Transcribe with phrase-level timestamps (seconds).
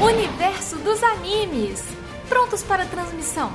[0.00, 1.84] Universo dos animes.
[2.26, 3.52] Prontos para transmissão.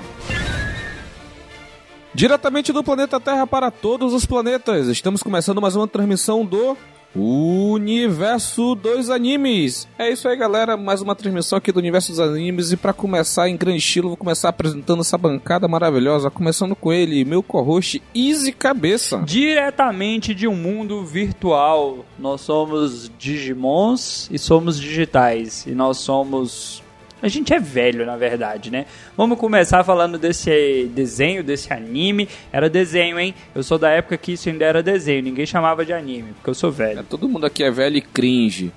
[2.13, 6.77] Diretamente do planeta Terra para todos os planetas, estamos começando mais uma transmissão do
[7.15, 9.87] Universo dos Animes.
[9.99, 13.49] É isso aí, galera, mais uma transmissão aqui do Universo dos Animes e para começar
[13.49, 18.51] em grande estilo, vou começar apresentando essa bancada maravilhosa, começando com ele, meu co-host Easy
[18.51, 19.23] Cabeça.
[19.25, 26.81] Diretamente de um mundo virtual, nós somos Digimons e somos digitais e nós somos
[27.21, 28.85] a gente é velho, na verdade, né?
[29.15, 32.27] Vamos começar falando desse desenho, desse anime.
[32.51, 33.35] Era desenho, hein?
[33.53, 35.23] Eu sou da época que isso ainda era desenho.
[35.23, 36.99] Ninguém chamava de anime, porque eu sou velho.
[36.99, 38.71] É, todo mundo aqui é velho e cringe.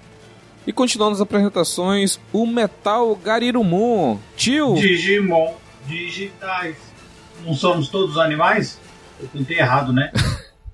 [0.67, 4.19] E continuando as apresentações, o Metal Garirumon.
[4.37, 4.75] Tio!
[4.75, 5.55] Digimon
[5.87, 6.77] digitais.
[7.45, 8.81] Não somos todos animais?
[9.21, 10.11] Eu tentei errado, né?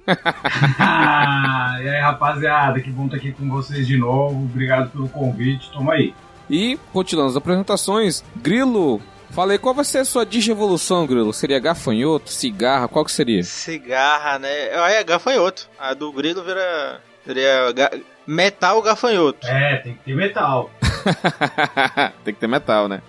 [0.79, 4.45] ah, e aí, rapaziada, que bom estar aqui com vocês de novo.
[4.45, 5.71] Obrigado pelo convite.
[5.71, 6.15] Toma aí.
[6.51, 11.33] E, continuando as apresentações, Grilo, falei, qual vai ser a sua digievolução, Grilo?
[11.33, 13.45] Seria gafanhoto, cigarra, qual que seria?
[13.45, 14.71] Cigarra, né?
[14.75, 15.69] Ah, é gafanhoto.
[15.79, 17.01] A do Grilo vira...
[17.25, 17.91] Seria ga...
[18.27, 19.47] metal gafanhoto.
[19.47, 20.71] É, tem que ter metal.
[22.25, 23.01] tem que ter metal, né?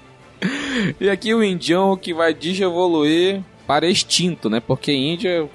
[1.00, 4.60] e aqui o Indião que vai digievoluir para extinto, né?
[4.60, 5.48] Porque Índia,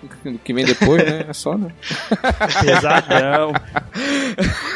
[0.44, 1.26] que vem depois, né?
[1.30, 1.72] É só, né?
[2.62, 3.54] Pesadão.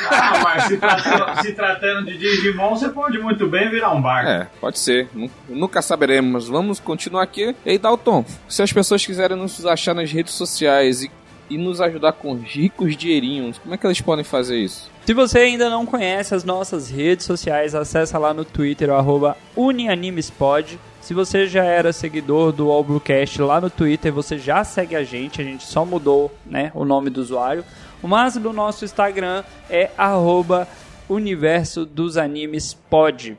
[0.09, 4.29] Ah, mas se tratando, se tratando, de Digimon, você pode muito bem virar um barco.
[4.29, 5.09] É, pode ser.
[5.49, 6.47] Nunca saberemos.
[6.47, 7.55] Vamos continuar aqui.
[7.65, 11.11] Ei, Dalton, se as pessoas quiserem nos achar nas redes sociais e,
[11.49, 14.89] e nos ajudar com ricos dinheirinhos, como é que eles podem fazer isso?
[15.05, 20.79] Se você ainda não conhece as nossas redes sociais, acessa lá no Twitter, arroba UniAnimesPod.
[21.05, 25.03] Se você já era seguidor do All Bluecast lá no Twitter, você já segue a
[25.03, 27.63] gente, a gente só mudou né, o nome do usuário.
[28.01, 30.67] Mas no nosso Instagram é arroba
[31.07, 32.75] Universo dos Animes.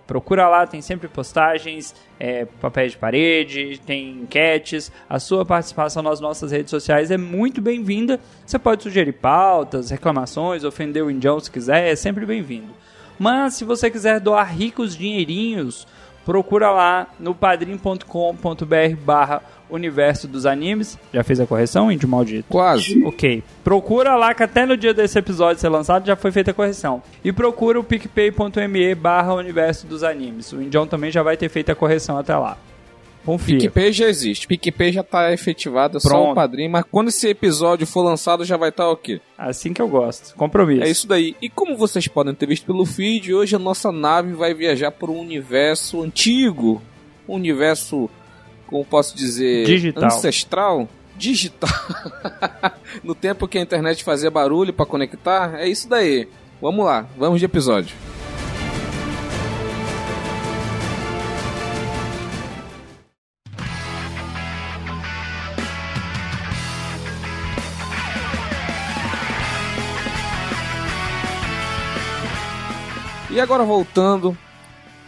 [0.07, 4.93] Procura lá, tem sempre postagens, é, papéis de parede, tem enquetes.
[5.11, 8.21] A sua participação nas nossas redes sociais é muito bem-vinda.
[8.47, 12.73] Você pode sugerir pautas, reclamações, ofender o Indião se quiser, é sempre bem-vindo.
[13.19, 15.85] Mas se você quiser doar ricos dinheirinhos,
[16.27, 18.05] procura lá no padrim.com.br
[19.05, 20.99] barra universo dos animes.
[21.15, 22.49] Já fez a correção, índio maldito?
[22.49, 23.03] Quase.
[23.05, 23.45] Ok.
[23.63, 27.01] Procura lá que até no dia desse episódio ser lançado já foi feita a correção.
[27.25, 30.53] E procura o picpay.me barra universo dos animes.
[30.53, 32.59] O Indião também já vai ter feito a correção até lá.
[33.27, 33.59] Confia.
[33.59, 34.47] PicPay já existe.
[34.47, 36.71] PicPay já tá efetivado, é só o padrinho.
[36.71, 39.21] Mas quando esse episódio for lançado, já vai estar tá o quê?
[39.37, 40.37] Assim que eu gosto.
[40.37, 40.85] Compromisso.
[40.85, 41.35] É isso daí.
[41.43, 45.11] E como vocês podem ter visto pelo feed, hoje a nossa nave vai viajar por
[45.11, 46.81] um universo antigo.
[47.29, 48.09] Um universo,
[48.69, 49.67] como posso dizer...
[49.67, 50.05] Digital.
[50.05, 50.89] Ancestral.
[51.17, 51.71] Digital.
[53.03, 55.57] no tempo que a internet fazia barulho para conectar.
[55.59, 56.29] É isso daí.
[56.63, 57.05] Vamos lá.
[57.19, 57.97] Vamos de episódio.
[73.37, 74.35] E agora voltando,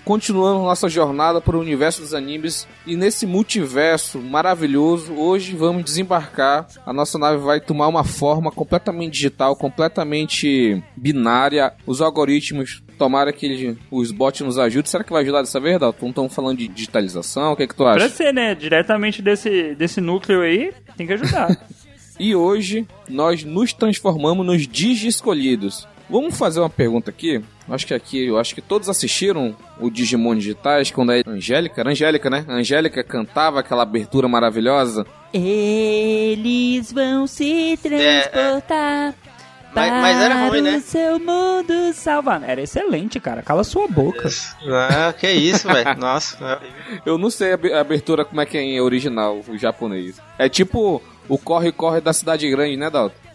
[0.05, 6.67] continuando nossa jornada para o universo dos animes e nesse multiverso maravilhoso, hoje vamos desembarcar.
[6.85, 11.73] A nossa nave vai tomar uma forma completamente digital, completamente binária.
[11.87, 14.91] Os algoritmos Tomara que os bots nos ajudem.
[14.91, 16.09] Será que vai ajudar dessa vez, Dalton?
[16.11, 17.53] Estão falando de digitalização?
[17.53, 18.01] O que é que tu acha?
[18.01, 18.55] Pra ser, né?
[18.55, 21.57] Diretamente desse, desse núcleo aí, tem que ajudar.
[22.21, 25.89] e hoje nós nos transformamos nos Digi escolhidos.
[26.09, 27.43] Vamos fazer uma pergunta aqui.
[27.69, 31.91] Acho que aqui, eu acho que todos assistiram o Digimon Digitais quando a Angélica, era
[31.91, 32.45] Angélica, né?
[32.49, 35.07] A Angélica cantava aquela abertura maravilhosa.
[35.33, 39.15] Eles vão se transportar.
[39.15, 39.39] É, é.
[39.75, 40.77] Mas, mas, era ruim, né?
[40.77, 42.43] o seu mundo salvar.
[42.43, 43.43] Era excelente, cara.
[43.43, 44.29] Cala sua boca.
[44.67, 45.95] Ah, que isso, velho.
[46.01, 46.61] Nossa.
[47.05, 50.21] Eu não sei a abertura como é que é em original, o japonês.
[50.39, 53.28] É tipo o corre-corre da cidade grande, né, Dalton?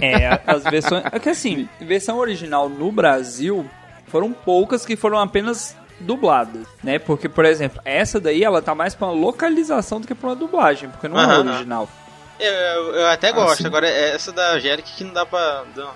[0.00, 1.04] É, as versões.
[1.10, 3.68] É que assim, versão original no Brasil
[4.06, 6.98] foram poucas que foram apenas dubladas, né?
[6.98, 10.36] Porque, por exemplo, essa daí ela tá mais pra uma localização do que pra uma
[10.36, 11.88] dublagem, porque não é original.
[12.38, 15.64] Eu, eu, eu até gosto, ah, agora essa da Angélica que não dá pra.
[15.74, 15.90] Não.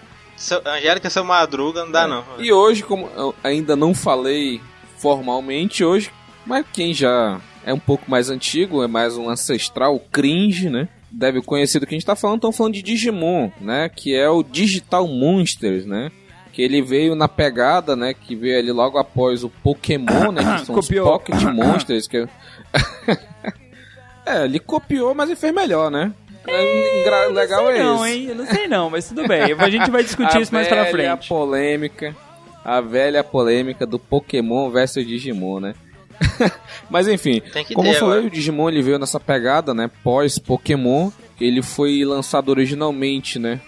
[0.67, 2.07] Angélica seu madruga não dá, é.
[2.09, 2.25] não.
[2.39, 4.61] E hoje, como eu ainda não falei
[4.99, 6.11] formalmente, hoje,
[6.45, 10.89] mas quem já é um pouco mais antigo, é mais um ancestral cringe, né?
[11.13, 13.89] Deve conhecer do que a gente tá falando, estão falando de Digimon, né?
[13.89, 16.11] Que é o Digital Monsters, né?
[16.53, 18.15] Que ele veio na pegada, né?
[18.15, 20.59] Que veio ali logo após o Pokémon, né?
[20.59, 21.05] Que são Copiou.
[21.07, 22.07] os Pocket Monsters.
[22.09, 22.27] Que...
[24.27, 26.13] é, ele copiou, mas ele fez melhor, né?
[26.47, 28.15] É, legal não sei é não, esse.
[28.17, 28.27] hein?
[28.29, 29.43] Eu não sei não, mas tudo bem.
[29.43, 31.29] A gente vai discutir a isso mais pra frente.
[31.29, 32.17] polêmica.
[32.65, 35.75] A velha polêmica do Pokémon versus Digimon, né?
[36.91, 37.43] Mas enfim,
[37.75, 39.91] como ter eu falei, o Digimon ele veio nessa pegada, né?
[40.03, 41.11] Pós Pokémon,
[41.41, 43.61] ele foi lançado originalmente, né?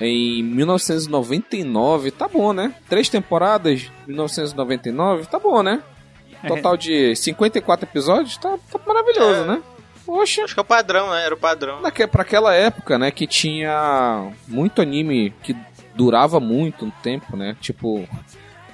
[0.00, 2.74] Em 1999, tá bom, né?
[2.88, 5.82] Três temporadas, 1999, tá bom, né?
[6.46, 9.46] Total de 54 episódios, tá, tá maravilhoso, É.
[9.46, 9.62] né?
[10.06, 11.24] Poxa, Acho que é o padrão, né?
[11.24, 11.80] Era o padrão.
[11.82, 15.54] Naque, pra aquela época, né, que tinha muito anime que
[15.94, 17.56] durava muito um tempo, né?
[17.60, 18.08] Tipo,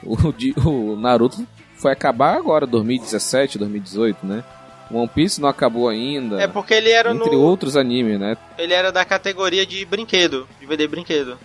[0.03, 0.17] o,
[0.65, 1.47] o Naruto
[1.87, 4.43] foi acabar agora, 2017, 2018, né?
[4.91, 6.43] One Piece não acabou ainda.
[6.43, 7.41] É porque ele era entre no.
[7.41, 8.37] outros animes, né?
[8.59, 11.39] Ele era da categoria de brinquedo, de vender brinquedo.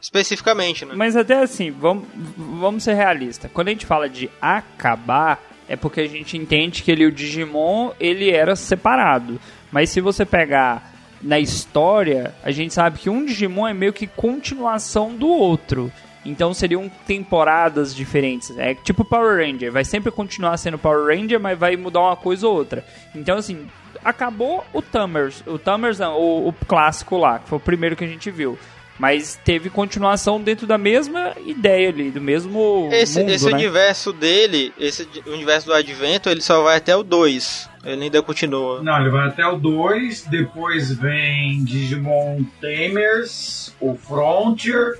[0.00, 0.94] Especificamente, né?
[0.94, 2.04] Mas até assim, vamos,
[2.36, 3.50] vamos ser realistas.
[3.52, 7.90] Quando a gente fala de acabar, é porque a gente entende que ele, o Digimon,
[7.98, 9.40] ele era separado.
[9.72, 14.06] Mas se você pegar na história, a gente sabe que um Digimon é meio que
[14.06, 15.92] continuação do outro.
[16.24, 18.56] Então seriam temporadas diferentes.
[18.58, 22.46] É tipo Power Ranger, vai sempre continuar sendo Power Ranger, mas vai mudar uma coisa
[22.46, 22.84] ou outra.
[23.14, 23.66] Então assim,
[24.04, 28.04] acabou o Tamers, o Tamers não, o, o clássico lá, que foi o primeiro que
[28.04, 28.58] a gente viu.
[28.98, 33.52] Mas teve continuação dentro da mesma ideia ali, do mesmo Esse, mundo, esse né?
[33.52, 37.70] universo dele, esse universo do Advento, ele só vai até o 2.
[37.84, 38.82] Ele ainda continua.
[38.82, 44.98] Não, ele vai até o 2, depois vem Digimon Tamers, o Frontier.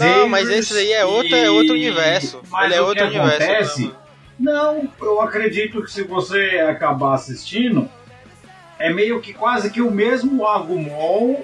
[0.00, 2.40] Não, mas esse aí é outro, e- é outro universo.
[2.50, 3.42] Mas ele é o outro que universo.
[3.44, 3.86] acontece?
[3.86, 3.92] né?
[4.38, 7.88] Não, eu acredito que se você acabar assistindo,
[8.78, 11.36] é meio que quase que o mesmo Agumon.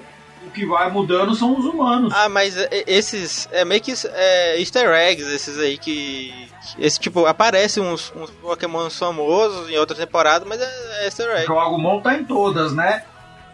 [0.45, 2.13] O que vai mudando são os humanos.
[2.13, 2.55] Ah, mas
[2.85, 3.47] esses.
[3.51, 6.33] É meio que é, easter eggs, esses aí que.
[6.75, 10.65] que- Esse tipo, aparece uns, uns Pokémon famosos em outra temporada, mas é,
[10.99, 11.45] é easter egg.
[11.45, 13.03] Porque o Agumon tá em todas, né?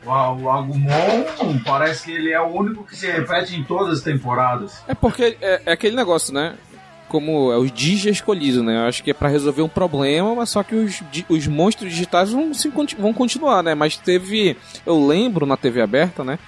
[0.06, 4.81] O, Agumon parece que ele é o único que se repete em todas as temporadas.
[4.88, 6.56] É porque é, é aquele negócio, né?
[7.07, 8.78] Como é os Digi escolhidos, né?
[8.78, 12.31] Eu acho que é pra resolver um problema, mas só que os, os monstros digitais
[12.31, 13.75] vão, se, vão continuar, né?
[13.75, 14.56] Mas teve.
[14.86, 16.40] Eu lembro na TV aberta, né?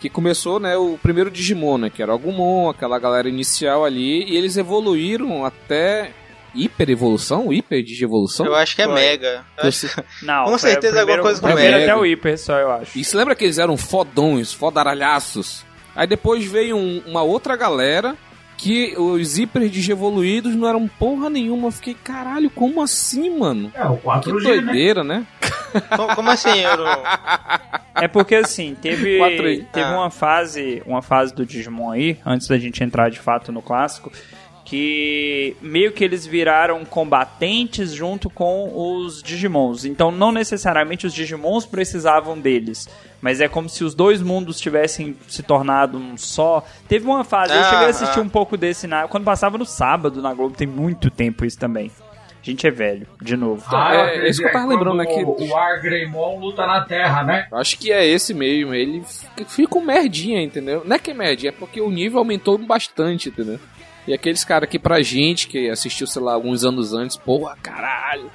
[0.00, 1.90] Que começou, né, o primeiro Digimon, né?
[1.90, 6.12] Que era o Agumon, aquela galera inicial ali, e eles evoluíram até
[6.54, 8.46] hiper evolução, hiper digievolução.
[8.46, 8.94] Eu acho que é Foi.
[8.94, 9.44] Mega.
[9.64, 9.90] Esse-
[10.22, 11.92] Não, Com certeza o alguma coisa com o primeiro Mega.
[11.92, 12.98] até o Hyper só, eu acho.
[12.98, 15.64] E se lembra que eles eram fodões, fodaralhaços?
[15.94, 18.16] Aí depois veio um- uma outra galera
[18.56, 21.68] que os hiper digievoluídos não eram porra nenhuma.
[21.68, 23.72] Eu fiquei, caralho, como assim, mano?
[23.74, 24.62] É, o Que 4G, né?
[24.62, 25.26] doideira, né?
[25.96, 26.58] Como, como assim?
[26.60, 27.02] Eu não...
[27.94, 29.18] É porque assim, teve,
[29.72, 29.92] teve Ah.
[29.98, 34.10] uma fase, uma fase do Digimon aí, antes da gente entrar de fato no clássico,
[34.70, 39.84] que meio que eles viraram combatentes junto com os Digimons.
[39.84, 42.88] Então não necessariamente os Digimons precisavam deles,
[43.20, 46.64] mas é como se os dois mundos tivessem se tornado um só.
[46.86, 48.22] Teve uma fase, eu Ah, cheguei a assistir ah.
[48.22, 51.90] um pouco desse na, quando passava no sábado na Globo, tem muito tempo isso também.
[52.40, 53.64] A gente é velho, de novo.
[53.74, 56.38] Ah, É, eu acredito, isso que eu tava é lembrando, né, quando que- O Argreymon
[56.38, 57.48] luta na Terra, né?
[57.50, 58.72] Eu Acho que é esse mesmo.
[58.72, 59.02] Ele
[59.48, 60.82] fica um merdinha, entendeu?
[60.86, 63.58] Não é que é merdinha, é porque o nível aumentou bastante, entendeu?
[64.06, 68.30] E aqueles caras que pra gente, que assistiu, sei lá, alguns anos antes, porra, caralho,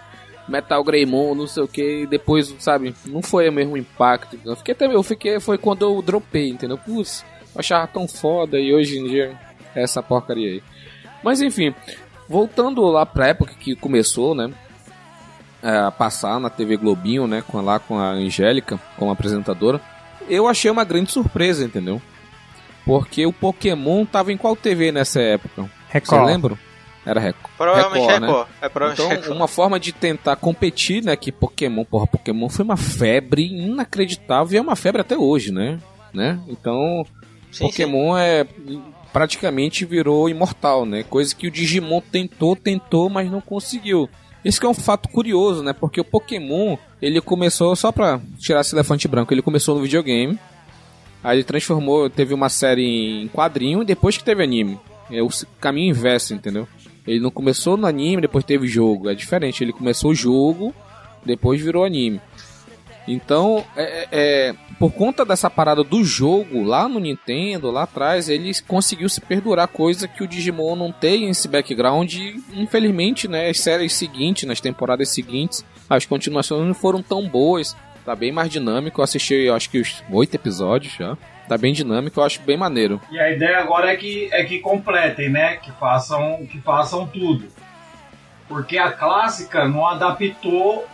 [0.47, 4.39] Metal Greymon, não sei o que, e depois, sabe, não foi o mesmo impacto.
[4.45, 6.77] Eu fiquei até, eu fiquei, foi quando eu dropei, entendeu?
[6.77, 9.39] Putz, achava tão foda e hoje em dia
[9.75, 10.63] é essa porcaria aí.
[11.23, 11.73] Mas enfim,
[12.29, 14.53] voltando lá pra época que começou, né?
[15.65, 17.43] a passar na TV Globinho, né?
[17.47, 19.81] Com, lá com a Angélica, como apresentadora.
[20.29, 21.99] Eu achei uma grande surpresa, entendeu?
[22.85, 25.63] Porque o Pokémon tava em qual TV nessa época?
[25.63, 26.25] Você Record.
[26.25, 26.59] lembra?
[27.05, 27.51] Era Record.
[27.57, 28.27] Provavelmente Record, né?
[28.27, 28.47] Record.
[28.61, 29.37] É provavelmente Então, Record.
[29.37, 31.15] uma forma de tentar competir, né?
[31.15, 35.79] Que Pokémon, porra, Pokémon foi uma febre inacreditável e é uma febre até hoje, né?
[36.13, 36.39] né?
[36.47, 37.03] Então,
[37.51, 38.45] Sim, Pokémon é
[39.13, 41.03] praticamente virou imortal, né?
[41.03, 44.09] Coisa que o Digimon tentou, tentou, mas não conseguiu.
[44.43, 45.73] Esse que é um fato curioso, né?
[45.73, 50.37] Porque o Pokémon, ele começou só pra tirar esse elefante branco, ele começou no videogame.
[51.25, 54.79] Aí ele transformou, teve uma série em quadrinho e depois que teve anime.
[55.09, 55.29] É o
[55.59, 56.67] caminho inverso, entendeu?
[57.07, 59.09] Ele não começou no anime, depois teve jogo.
[59.09, 60.71] É diferente, ele começou o jogo,
[61.25, 62.21] depois virou anime.
[63.07, 68.51] Então, é, é, por conta dessa parada do jogo lá no Nintendo, lá atrás, ele
[68.67, 72.13] conseguiu se perdurar, coisa que o Digimon não tem esse background.
[72.13, 77.75] E, infelizmente, né, as séries seguintes, nas temporadas seguintes, as continuações não foram tão boas.
[78.05, 79.01] Tá bem mais dinâmico.
[79.01, 81.17] Eu assisti, acho que os oito episódios já.
[81.47, 82.99] Tá bem dinâmico, eu acho bem maneiro.
[83.11, 85.57] E a ideia agora é que, é que completem, né?
[85.57, 87.47] Que façam, que façam tudo.
[88.47, 90.87] Porque a clássica não adaptou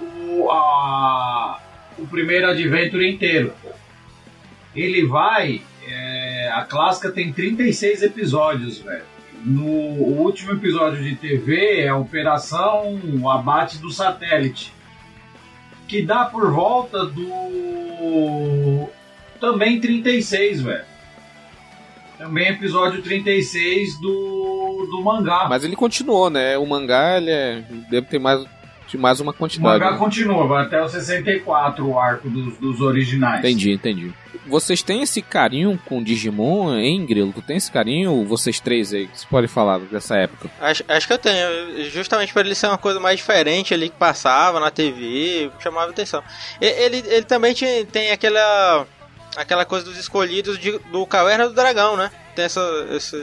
[0.00, 1.58] o, a,
[1.98, 3.52] o primeiro Adventure inteiro.
[4.74, 5.62] Ele vai.
[5.88, 9.04] é, a clássica tem 36 episódios, velho.
[9.44, 12.98] No último episódio de TV é a Operação
[13.30, 14.75] Abate do Satélite.
[15.88, 18.88] Que dá por volta do.
[19.40, 20.84] Também 36, velho.
[22.18, 25.46] Também episódio 36 do, do mangá.
[25.48, 26.56] Mas ele continuou, né?
[26.56, 28.44] O mangá, ele é, deve ter mais,
[28.88, 29.78] de mais uma O quantidade.
[29.78, 29.98] mangá né?
[29.98, 33.40] continua, vai até o 64 o arco dos, dos originais.
[33.40, 34.14] Entendi, entendi.
[34.46, 37.32] Vocês têm esse carinho com Digimon, hein, Grilo?
[37.32, 38.24] Tu tem esse carinho?
[38.24, 40.48] Vocês três aí, que você pode falar dessa época?
[40.60, 41.84] Acho, acho que eu tenho.
[41.90, 46.22] Justamente por ele ser uma coisa mais diferente ali que passava na TV, chamava atenção.
[46.60, 48.86] Ele, ele também tinha, tem aquela.
[49.36, 52.10] aquela coisa dos escolhidos de- do Caverna do Dragão, né?
[52.34, 52.60] Tem essa,
[52.92, 53.16] esse,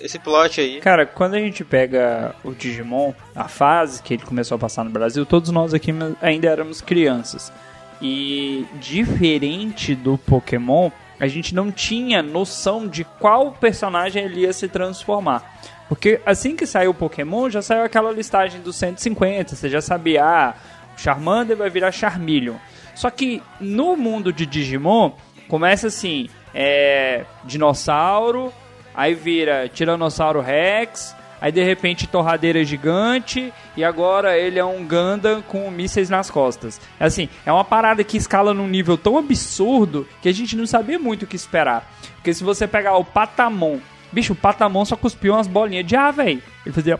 [0.00, 0.80] esse plot aí.
[0.80, 4.90] Cara, quando a gente pega o Digimon, a fase que ele começou a passar no
[4.90, 7.52] Brasil, todos nós aqui ainda éramos crianças.
[8.00, 14.68] E diferente do Pokémon, a gente não tinha noção de qual personagem ele ia se
[14.68, 15.58] transformar.
[15.88, 20.24] Porque assim que saiu o Pokémon, já saiu aquela listagem dos 150, você já sabia,
[20.24, 20.54] ah,
[20.96, 22.56] o Charmander vai virar Charmeleon.
[22.94, 25.12] Só que no mundo de Digimon,
[25.48, 28.52] começa assim, é, dinossauro,
[28.94, 35.42] aí vira Tiranossauro Rex, aí de repente torradeira gigante, e agora ele é um Gundam
[35.42, 36.80] com mísseis nas costas.
[36.98, 40.98] Assim, é uma parada que escala num nível tão absurdo que a gente não sabia
[40.98, 41.90] muito o que esperar.
[42.16, 43.78] Porque se você pegar o Patamon,
[44.12, 46.42] bicho, o Patamon só cuspiu umas bolinhas de ar, velho.
[46.66, 46.98] Ele fazia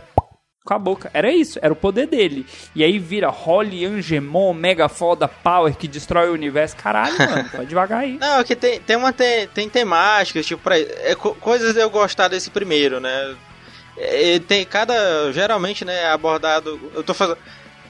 [0.65, 1.09] com a boca.
[1.13, 2.45] Era isso, era o poder dele.
[2.75, 6.75] E aí vira Holly Angemon, mega foda power que destrói o universo.
[6.75, 8.17] Caralho, mano, vai devagar aí.
[8.19, 11.79] Não, é que tem, tem, uma, tem, tem temáticas, tipo, pra, é, co- coisas de
[11.79, 13.35] eu gostar desse primeiro, né?
[13.99, 15.31] É, tem cada.
[15.33, 16.91] Geralmente, né, abordado.
[16.95, 17.37] Eu tô fazendo.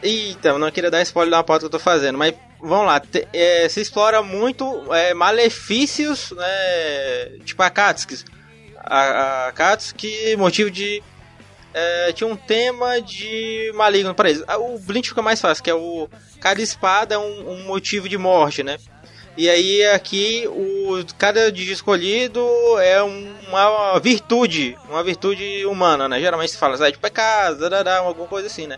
[0.01, 2.99] Eita, não queria dar spoiler da pauta que eu tô fazendo, mas vamos lá.
[2.99, 7.25] te- é, se explora muito é, malefícios, né?
[7.45, 8.23] Tipo a Katsuki.
[8.77, 11.03] A, a Akatsuki, motivo de.
[11.73, 14.43] é, tinha um tema de maligno para eles.
[14.57, 16.09] O Blink fica mais fácil, que é o.
[16.39, 18.77] Cada espada é um, um motivo de morte, né?
[19.37, 22.45] E aí aqui o cada dia escolhido
[22.79, 26.19] é um- uma virtude, uma virtude humana, né?
[26.19, 28.77] Geralmente se fala, sai de pecado, darará, alguma coisa assim, né?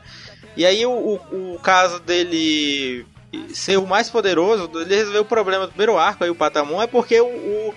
[0.55, 3.05] E aí o, o, o caso dele
[3.53, 6.87] ser o mais poderoso, ele resolveu o problema do primeiro arco aí o Patamon é
[6.87, 7.73] porque o,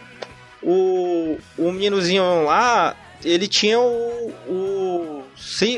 [0.62, 5.24] o, o, meninozinho lá, ele tinha o, o,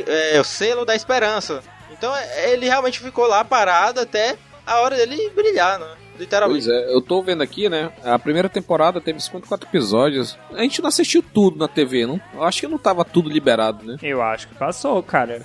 [0.06, 1.62] é, o selo da esperança.
[1.90, 4.36] Então é, ele realmente ficou lá parado até
[4.66, 5.86] a hora dele brilhar, né?
[6.18, 6.64] Literalmente.
[6.66, 7.92] Pois é, eu tô vendo aqui, né?
[8.02, 10.36] A primeira temporada teve 54 episódios.
[10.54, 12.18] A gente não assistiu tudo na TV, não?
[12.34, 13.96] Eu acho que não tava tudo liberado, né?
[14.02, 15.42] Eu acho que passou, cara.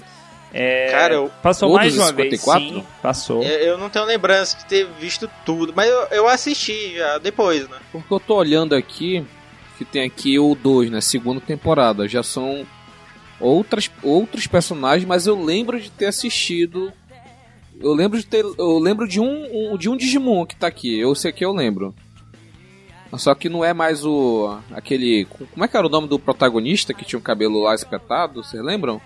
[0.54, 2.68] É, Cara, eu- passou Todos mais de uma os vez, 54?
[2.82, 3.44] sim, passou.
[3.44, 7.70] Eu, eu não tenho lembrança de ter visto tudo, mas eu, eu assisti já depois,
[7.70, 7.78] né?
[7.92, 9.26] Porque eu tô olhando aqui,
[9.78, 11.00] que tem aqui o 2, né?
[11.02, 12.06] Segunda temporada.
[12.08, 12.66] Já são
[13.40, 16.92] outras, outros personagens, mas eu lembro de ter assistido.
[17.82, 18.44] Eu lembro de ter.
[18.58, 21.00] Eu lembro de um, um- de um Digimon que tá aqui.
[21.00, 21.94] Eu sei que eu lembro.
[23.18, 24.58] Só que não é mais o.
[24.72, 25.26] aquele.
[25.52, 28.42] Como é que era o nome do protagonista que tinha o cabelo lá espetado?
[28.44, 29.02] Vocês lembram?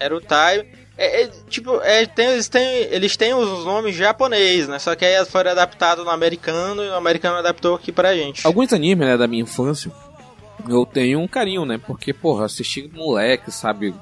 [0.00, 0.66] Era o Tai.
[0.96, 4.78] É, é, tipo, é, tem, eles, têm, eles têm os nomes japonês, né?
[4.78, 8.46] Só que aí foram adaptados no americano e o americano adaptou aqui pra gente.
[8.46, 9.90] Alguns animes, né, da minha infância,
[10.68, 11.78] eu tenho um carinho, né?
[11.86, 13.94] Porque, porra, assisti moleque, sabe?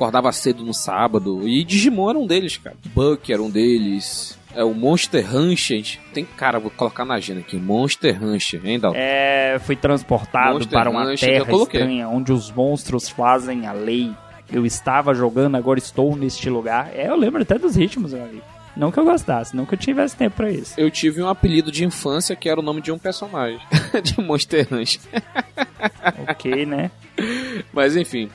[0.00, 1.46] Acordava cedo no sábado.
[1.46, 2.74] E Digimon era um deles, cara.
[2.94, 4.38] Buck era um deles.
[4.54, 5.98] É o Monster Rancher.
[6.14, 7.58] Tem, cara, vou colocar na agenda aqui.
[7.58, 8.96] Monster Rancher, hein, Dalton?
[8.98, 14.10] É, fui transportado Monster para uma Rancher, terra estranha onde os monstros fazem a lei.
[14.50, 16.90] Eu estava jogando, agora estou neste lugar.
[16.94, 18.42] É, eu lembro até dos ritmos, meu amigo.
[18.74, 20.80] Não que eu gostasse, não que eu tivesse tempo pra isso.
[20.80, 23.60] Eu tive um apelido de infância que era o nome de um personagem.
[24.02, 25.02] de Monster Rancher.
[26.26, 26.90] ok, né?
[27.70, 28.30] Mas enfim.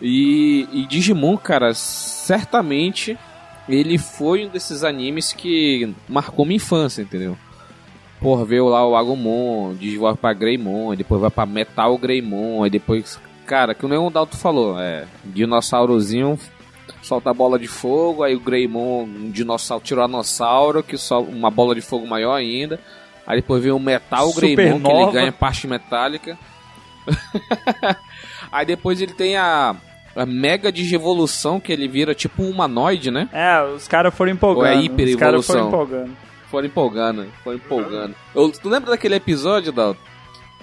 [0.00, 3.16] E, e Digimon, cara, certamente
[3.68, 7.36] ele foi um desses animes que marcou minha infância, entendeu?
[8.20, 13.18] Porra, veio lá o Agumon, desenvolve pra Greymon, depois vai pra Metal Greymon, aí depois.
[13.46, 15.06] Cara, que o Leon Dalton falou, é.
[15.24, 16.38] Dinossaurozinho
[17.02, 21.74] solta a bola de fogo, aí o Greymon, um dinossauro, tiranossauro, que solta uma bola
[21.74, 22.80] de fogo maior ainda.
[23.26, 25.12] Aí depois vem o Metal Greymon, que ele Supernova.
[25.12, 26.38] ganha parte metálica.
[28.54, 29.74] Aí depois ele tem a
[30.16, 33.28] a mega digievolução que ele vira tipo um humanoide, né?
[33.32, 34.66] É, os caras foram empolgando.
[34.66, 35.18] Ou é Os hiperevolução?
[35.26, 36.16] caras foram empolgando.
[36.48, 38.14] Foram empolgando, foram empolgando.
[38.32, 39.98] Eu, tu lembra daquele episódio, Dalton?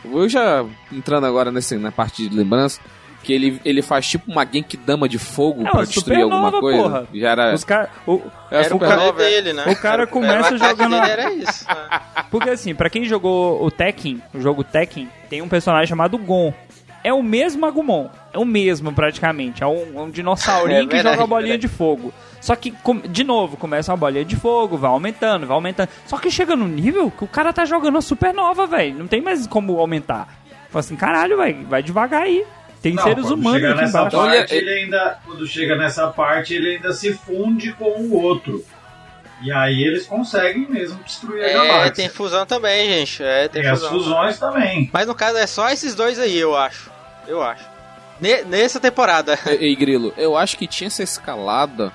[0.06, 2.80] Eu já entrando agora nesse, na parte de lembrança,
[3.24, 6.82] que ele, ele faz tipo uma Genkidama de fogo É, pra destruir alguma coisa.
[6.82, 7.08] porra.
[7.14, 7.54] Já era.
[7.54, 7.90] Os caras.
[8.08, 9.66] o- era Era o super- poder dele, né?
[9.68, 11.68] o cara Era- começa jogando- era isso.
[11.68, 12.00] né?
[12.32, 16.54] Porque assim, pra quem jogou o Tekken, o jogo Tekken, tem um personagem chamado Gon.
[17.04, 18.10] É o mesmo Agumon.
[18.34, 19.64] É o mesmo, praticamente.
[19.64, 21.62] É um, um dinossaurinho É que joga bolinha verdade.
[21.62, 22.14] de fogo.
[22.40, 22.74] Só que,
[23.10, 25.90] de novo, começa uma bolinha de fogo, vai aumentando, vai aumentando.
[26.06, 28.98] Só que chega no nível que o cara tá jogando uma supernova, velho.
[28.98, 30.28] Não tem mais como aumentar.
[30.70, 32.46] Fala assim, caralho, velho, vai devagar aí.
[32.82, 34.18] Tem Não, seres quando humanos chega aqui nessa embaixo.
[34.18, 38.64] Parte, ele ainda, quando chega nessa parte, ele ainda se funde com o outro.
[39.44, 41.92] E aí eles conseguem mesmo destruir a É, galáxia.
[41.94, 43.24] tem fusão também, gente.
[43.24, 43.92] É, tem Tem as fusão.
[43.98, 44.90] fusões também.
[44.94, 46.92] Mas no caso é só esses dois aí, eu acho.
[47.28, 47.64] Eu acho.
[48.20, 49.38] Ne- nessa temporada.
[49.48, 51.92] Ei, Grilo, eu acho que tinha essa escalada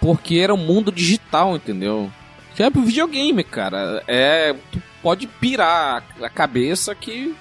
[0.00, 2.10] porque era um mundo digital, entendeu?
[2.54, 4.02] Que é pro videogame, cara.
[4.06, 4.54] É.
[4.70, 7.34] Tu pode pirar a cabeça que.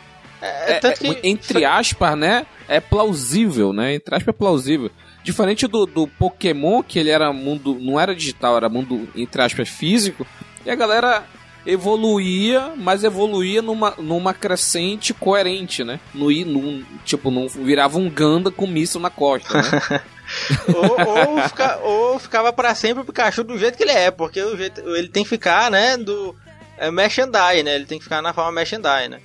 [0.45, 1.07] É, é- que.
[1.07, 2.45] é, entre aspas, né?
[2.67, 3.95] É plausível, né?
[3.95, 4.89] Entre aspas é plausível.
[5.23, 7.77] Diferente do, do Pokémon, que ele era mundo.
[7.79, 10.25] não era digital, era mundo, entre aspas, físico.
[10.65, 11.23] E a galera
[11.65, 15.99] evoluía, mas evoluía numa, numa crescente coerente, né?
[16.13, 20.01] No, num, tipo, não virava um Ganda com míssil na costa, né?
[20.73, 24.41] ou, ou, fica- ou ficava pra sempre o Pikachu do jeito que ele é, porque
[24.41, 26.35] o jeito, ele tem que ficar, né, do
[26.77, 27.75] é, Mesh and Die, né?
[27.75, 29.19] Ele tem que ficar na forma Mesh and Die, né?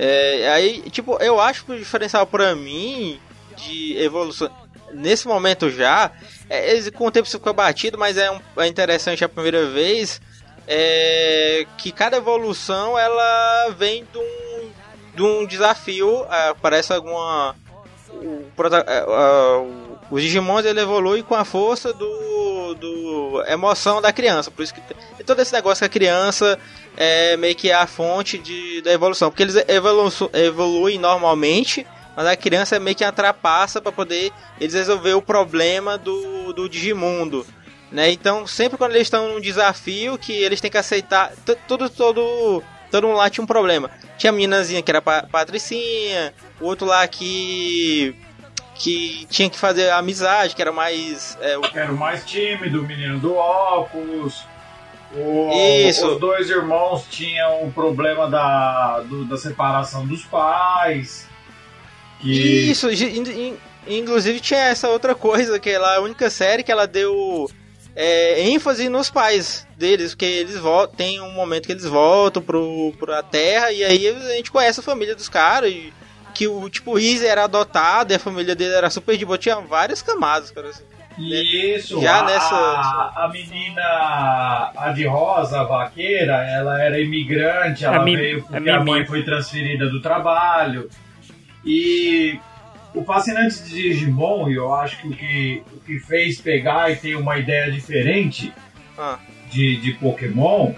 [0.00, 3.18] É, aí, tipo, eu acho que o diferencial pra mim
[3.56, 4.48] de evolução
[4.94, 6.12] nesse momento já,
[6.48, 10.20] é, com o tempo isso ficou batido, mas é, um- é interessante a primeira vez
[10.68, 14.70] é, que cada evolução ela vem de um,
[15.16, 17.56] de um desafio, é, parece alguma
[18.10, 18.44] o,
[18.86, 19.04] é,
[20.10, 24.50] os Digimons ele evolui com a força do, do emoção da criança.
[24.50, 24.96] Por isso que tem
[25.26, 26.58] todo esse negócio que a criança
[27.00, 29.30] é meio que a fonte de, da evolução.
[29.30, 33.12] Porque eles evolu evoluem normalmente, mas a criança é meio que a
[33.80, 37.46] para poder eles resolver o problema do, do Digimundo.
[37.92, 38.10] Né?
[38.10, 41.32] Então, sempre quando eles estão num desafio que eles têm que aceitar,
[41.68, 43.88] todo, todo, todo mundo lá tinha um problema.
[44.18, 48.14] Tinha a meninazinha que era pa Patricinha, o outro lá que
[48.74, 53.18] que tinha que fazer amizade, que era mais é, o- Era mais tímido, o menino
[53.18, 54.44] do óculos.
[55.14, 55.50] O-
[55.88, 56.06] Isso.
[56.06, 61.26] Os dois irmãos tinham o problema da, do- da separação dos pais.
[62.20, 62.30] Que
[62.70, 62.88] Isso,
[63.86, 67.48] inclusive tinha essa outra coisa, que ela a única série que ela deu
[67.96, 72.92] é, ênfase nos pais deles, porque eles voltam, tem um momento que eles voltam pro,
[72.98, 75.92] pra terra, e aí a gente conhece a família dos caras, e
[76.34, 79.56] que o tipo Easy era adotado, e a família dele era super de boa, tinha
[79.60, 80.68] várias camadas, cara.
[80.68, 80.82] assim.
[81.18, 83.82] Isso, Já a, nessa- a menina,
[84.76, 88.78] a de rosa, a vaqueira, ela era imigrante, ela A Mi- veio a porque a
[88.78, 88.90] Mimi.
[88.90, 90.88] mãe foi transferida do trabalho.
[91.64, 92.38] E
[92.94, 96.96] o fascinante de Digimon, e eu acho que o que, o que fez pegar e
[96.96, 98.52] ter uma ideia diferente
[98.96, 99.18] Ah.
[99.50, 100.72] de, de Pokémon,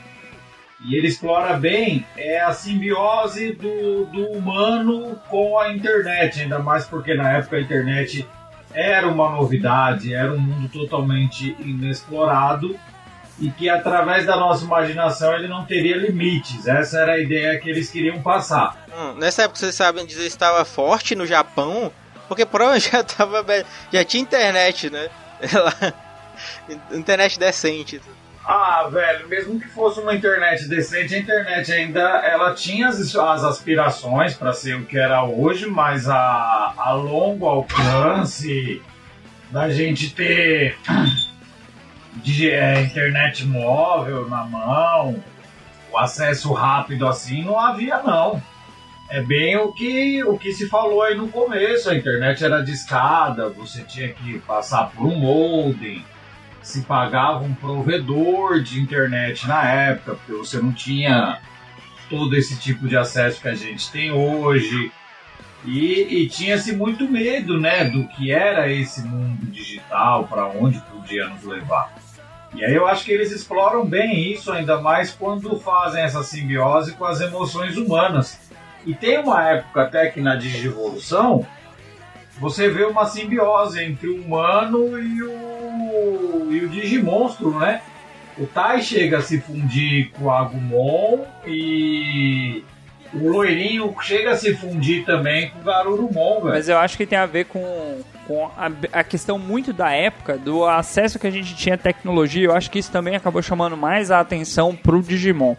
[0.86, 6.86] e ele explora bem, é a simbiose do, do humano com a internet, ainda mais
[6.86, 8.26] porque na época a internet
[8.72, 12.78] era uma novidade, era um mundo totalmente inexplorado
[13.38, 16.66] e que através da nossa imaginação ele não teria limites.
[16.66, 18.84] Essa era a ideia que eles queriam passar.
[18.94, 21.90] Hum, nessa época vocês sabem dizer estava forte no Japão,
[22.28, 23.44] porque provavelmente já tava
[23.92, 25.08] já tinha internet, né?
[26.92, 28.00] Internet decente.
[28.52, 33.44] Ah, velho, mesmo que fosse uma internet decente, a internet ainda ela tinha as, as
[33.44, 38.82] aspirações para ser o que era hoje, mas a, a longo alcance
[39.52, 40.76] da gente ter
[42.24, 45.22] de, é, internet móvel na mão,
[45.92, 48.42] o acesso rápido assim, não havia não.
[49.08, 53.48] É bem o que, o que se falou aí no começo, a internet era discada,
[53.48, 56.04] você tinha que passar por um modem,
[56.62, 61.40] se pagava um provedor de internet na época, porque você não tinha
[62.08, 64.92] todo esse tipo de acesso que a gente tem hoje.
[65.64, 71.28] E, e tinha-se muito medo, né, do que era esse mundo digital, para onde podia
[71.28, 71.94] nos levar.
[72.54, 76.92] E aí eu acho que eles exploram bem isso, ainda mais quando fazem essa simbiose
[76.92, 78.50] com as emoções humanas.
[78.84, 81.46] E tem uma época até que na Digivolução
[82.40, 85.59] você vê uma simbiose entre o humano e o,
[86.50, 87.80] e o Digimonstro, né?
[88.38, 92.62] O Tai chega a se fundir com o Agumon e,
[93.12, 96.54] o loirinho chega a se fundir também com o Garurumon, velho.
[96.54, 100.38] Mas eu acho que tem a ver com, com a, a questão muito da época,
[100.38, 102.46] do acesso que a gente tinha à tecnologia.
[102.46, 105.56] Eu acho que isso também acabou chamando mais a atenção pro Digimon.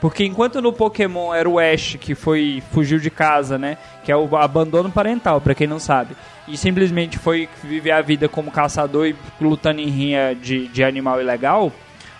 [0.00, 3.78] Porque enquanto no Pokémon era o Ash que foi fugiu de casa, né?
[4.04, 6.16] Que é o abandono parental, pra quem não sabe.
[6.48, 11.20] E simplesmente foi viver a vida como caçador e lutando em rinha de, de animal
[11.20, 11.72] ilegal.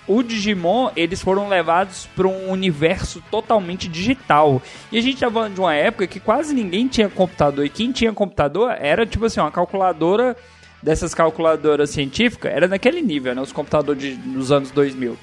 [0.07, 4.63] O Digimon, eles foram levados para um universo totalmente digital.
[4.91, 7.65] E a gente tá falando de uma época que quase ninguém tinha computador.
[7.65, 10.37] E quem tinha computador era tipo assim, uma calculadora
[10.83, 13.43] dessas calculadoras científicas, era naquele nível, né?
[13.43, 15.17] Os computadores dos anos 2000.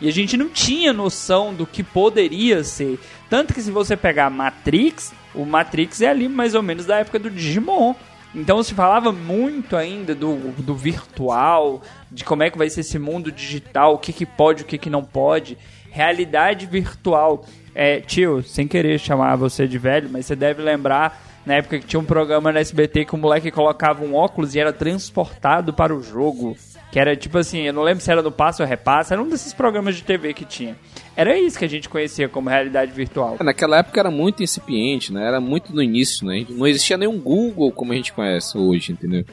[0.00, 2.98] E a gente não tinha noção do que poderia ser.
[3.30, 7.18] Tanto que se você pegar Matrix, o Matrix é ali mais ou menos da época
[7.18, 7.94] do Digimon.
[8.36, 11.80] Então se falava muito ainda do, do virtual,
[12.12, 14.76] de como é que vai ser esse mundo digital, o que, que pode, o que,
[14.76, 15.56] que não pode.
[15.90, 17.46] Realidade virtual.
[17.74, 21.86] É, tio, sem querer chamar você de velho, mas você deve lembrar na época que
[21.86, 25.94] tinha um programa na SBT que o moleque colocava um óculos e era transportado para
[25.94, 26.56] o jogo.
[26.96, 29.28] Que era tipo assim, eu não lembro se era no Passo ou Repassa, era um
[29.28, 30.74] desses programas de TV que tinha.
[31.14, 33.36] Era isso que a gente conhecia como realidade virtual.
[33.38, 35.28] É, Naquela época era muito incipiente, né?
[35.28, 36.46] Era muito no início, né?
[36.48, 39.26] Não existia nenhum Google como a gente conhece hoje, entendeu?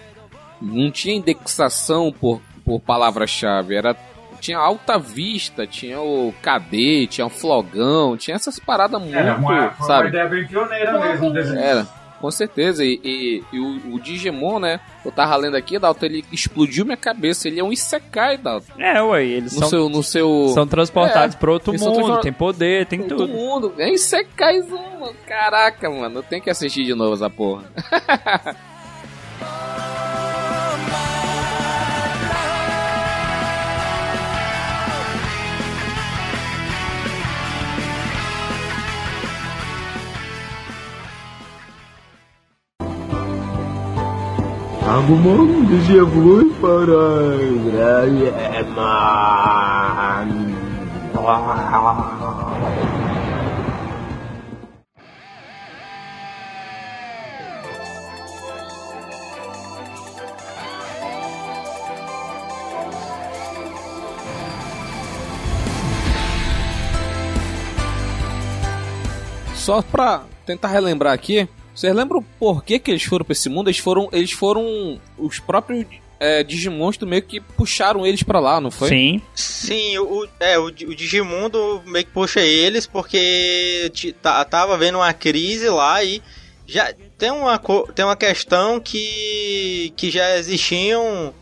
[0.61, 3.95] Não tinha indexação por, por palavra-chave, era
[4.41, 9.69] tinha Alta Vista, tinha o KD, tinha o Flogão, tinha essas paradas muito, Era uma,
[9.69, 10.07] foi uma sabe?
[10.09, 11.57] ideia bem pioneira mesmo.
[11.57, 11.87] Era,
[12.23, 12.85] com certeza.
[12.85, 14.79] E, e- e o, o Digimon, né?
[15.03, 17.49] Eu tava lendo aqui, Dalton, ele explodiu minha cabeça.
[17.49, 18.71] Ele é um Isekai, Dalton.
[18.79, 22.31] É, ué, eles No são, seu, no seu são transportados É, para outro mundo, tem
[22.31, 23.33] poder, tem todo tudo.
[23.33, 23.73] mundo.
[23.77, 25.13] É Isekaizão, mano.
[25.27, 26.19] Caraca, mano.
[26.19, 27.65] Eu tenho que assistir de novo essa porra.
[44.85, 47.01] Agumon Jesus para
[47.65, 48.43] Graham.
[69.55, 73.69] Só pra tentar relembrar aqui, vocês lembram por que, que eles foram pra esse mundo?
[73.69, 74.09] Eles foram.
[74.11, 74.99] Eles foram.
[75.17, 75.85] Os próprios
[76.19, 78.89] é, Digimons meio que puxaram eles pra lá, não foi?
[78.89, 79.21] Sim.
[79.35, 85.13] Sim, o, é, o, o Digimundo meio que puxa eles porque tá- tava vendo uma
[85.13, 86.21] crise lá e
[86.65, 87.59] já tem uma,
[87.93, 91.33] tem uma questão que, que já existiam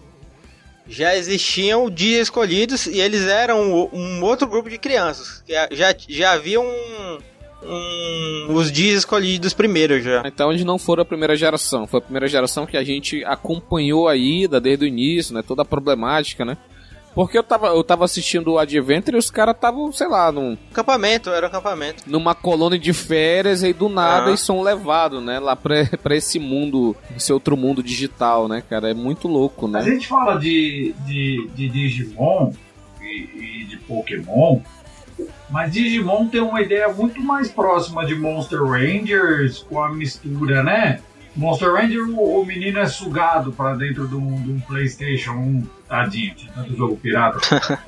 [0.87, 5.41] já existiam dias escolhidos e eles eram um outro grupo de crianças.
[5.45, 7.17] que Já, já havia um,
[7.63, 10.23] um- os dias escolhidos primeiro já.
[10.25, 11.85] Então eles não foram a primeira geração.
[11.87, 15.41] Foi a primeira geração que a gente acompanhou a ida desde o início, né?
[15.41, 16.57] Toda a problemática, né?
[17.13, 20.57] Porque eu tava, eu tava assistindo o Adventure e os caras estavam, sei lá, num,
[20.71, 22.03] Acampamento, era um acampamento.
[22.07, 24.27] numa colônia de férias e do nada Aham.
[24.29, 25.37] eles são levados, né?
[25.37, 28.91] Lá pra, pra esse mundo, esse outro mundo digital, né, cara?
[28.91, 29.83] É muito louco, A né?
[29.83, 32.53] gente fala de, de, de Digimon
[33.01, 34.61] e, e de Pokémon,
[35.51, 41.01] mas Digimon tem uma ideia muito mais próxima de Monster Rangers com a mistura, né?
[41.35, 46.35] Monster Ranger, o, menino é sugado pra dentro de um, de um PlayStation 1, tadinho,
[46.35, 47.39] tinha tanto jogo pirata.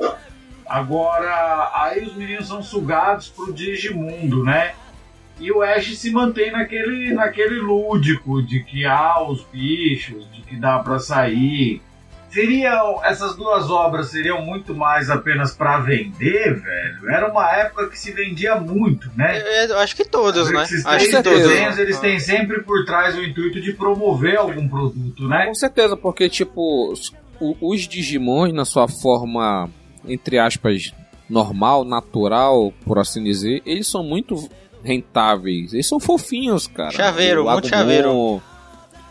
[0.65, 4.73] Agora, aí os meninos são sugados pro Digimundo, né?
[5.39, 10.55] E o Ash se mantém naquele, naquele lúdico de que há os bichos, de que
[10.55, 11.81] dá pra sair.
[12.33, 17.09] Seriam, essas duas obras seriam muito mais apenas pra vender, velho?
[17.11, 19.37] Era uma época que se vendia muito, né?
[19.37, 20.63] É, Eu acho que todos, né?
[20.63, 21.39] Esses Acho três que todos.
[21.47, 25.45] desenhos, eles têm sempre por trás o intuito de promover algum produto, né?
[25.45, 29.69] Com certeza, porque, tipo, os, o- os Digimons, na sua forma,
[30.07, 30.91] entre aspas,
[31.29, 34.49] normal, natural, por assim dizer, eles são muito
[34.83, 35.71] rentáveis.
[35.73, 36.91] Eles são fofinhos, cara.
[36.91, 38.41] Chaveiro, muito chaveiro.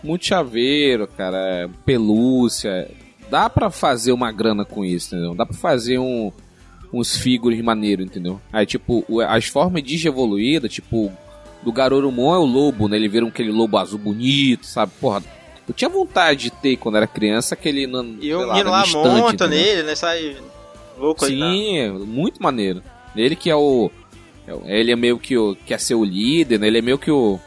[0.02, 1.70] Muito chaveiro, cara.
[1.86, 2.90] Pelúcia.
[3.32, 5.34] Dá pra fazer uma grana com isso, entendeu?
[5.34, 6.30] Dá pra fazer um,
[6.92, 8.38] uns figures maneiro, entendeu?
[8.52, 11.10] Aí, tipo, as formas digievoluídas, tipo,
[11.62, 12.96] do Garurumon é o lobo, né?
[12.96, 14.92] Ele vira aquele lobo azul bonito, sabe?
[15.00, 15.22] Porra,
[15.66, 17.86] eu tinha vontade de ter quando era criança aquele.
[17.86, 19.48] nan- E o menino no lá monta entendeu?
[19.48, 19.94] nele, né?
[19.94, 20.36] Sai
[20.98, 21.38] louco aí.
[21.38, 21.50] tá?
[21.50, 22.82] Sim, é muito maneiro.
[23.16, 23.90] Ele que é o.
[24.46, 25.56] é o- Ele é meio que o.
[25.64, 26.66] Quer ser o líder, né?
[26.66, 27.40] Ele é meio que o.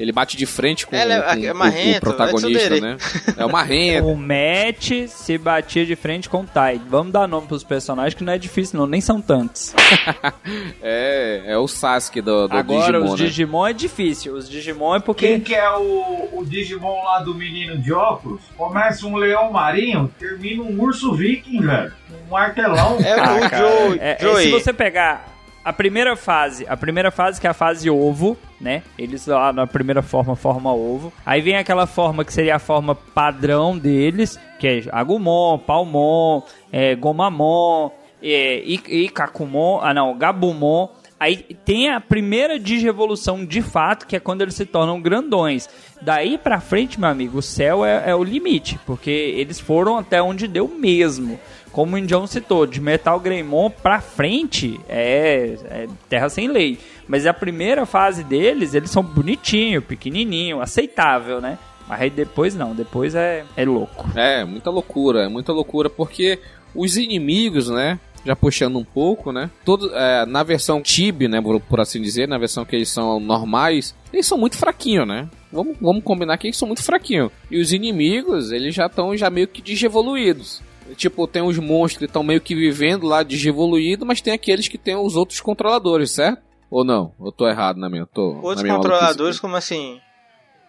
[0.00, 2.96] Ele bate de frente com, Ela é- com é o- marrento, o, protagonista, é né?
[3.36, 4.06] É o marrento.
[4.08, 6.80] O Matt se batia de frente com o Ty.
[6.88, 9.74] Vamos dar nome pros personagens que não é difícil não, nem são tantos.
[10.82, 13.26] É, é o Sasuke do, do Agora, Digimon, os né?
[13.26, 14.34] Digimon é difícil.
[14.34, 15.26] Os Digimon é porque...
[15.26, 18.40] Quem que é o, o Digimon lá do menino de óculos?
[18.56, 21.92] Começa um leão marinho, termina um urso viking, velho.
[22.26, 22.98] Um martelão.
[23.00, 23.40] É Ah, o
[23.88, 24.44] Joe, é- é- Joey.
[24.46, 25.29] se você pegar
[25.64, 28.82] a primeira fase, a primeira fase que é a fase ovo, né?
[28.98, 31.12] Eles lá na primeira forma, forma ovo.
[31.24, 36.42] Aí vem aquela forma que seria a forma padrão deles, que é Agumon, Palmon,
[36.72, 37.90] é, Gomamon,
[38.22, 40.88] é, Ikakumon, ah não, Gabumon.
[41.18, 45.68] Aí tem a primeira digievolução de fato, que é quando eles se tornam grandões.
[46.00, 50.22] Daí pra frente, meu amigo, o céu é, é o limite, porque eles foram até
[50.22, 51.38] onde deu mesmo.
[51.72, 56.78] Como o Indião citou, de Metal Greymon pra frente é, é terra sem lei.
[57.06, 61.58] Mas a primeira fase deles, eles são bonitinho, pequenininho, aceitável, né?
[61.88, 64.08] Mas aí depois não, depois é, é louco.
[64.16, 66.38] É, muita loucura, é muita loucura, porque
[66.74, 67.98] os inimigos, né?
[68.24, 69.50] Já puxando um pouco, né?
[69.64, 71.40] Todo, é, na versão Tib, né?
[71.40, 75.28] Por, por assim dizer, na versão que eles são normais, eles são muito fraquinhos, né?
[75.50, 77.32] Vamos, vamos combinar que eles são muito fraquinhos.
[77.50, 80.62] E os inimigos, eles já estão já meio que digievoluídos.
[80.96, 84.78] Tipo, tem os monstros que estão meio que vivendo lá digievoluído, mas tem aqueles que
[84.78, 86.42] tem os outros controladores, certo?
[86.70, 87.12] Ou não?
[87.20, 88.06] Eu tô errado na minha.
[88.06, 90.00] Tô, na Outros minha controladores, como assim?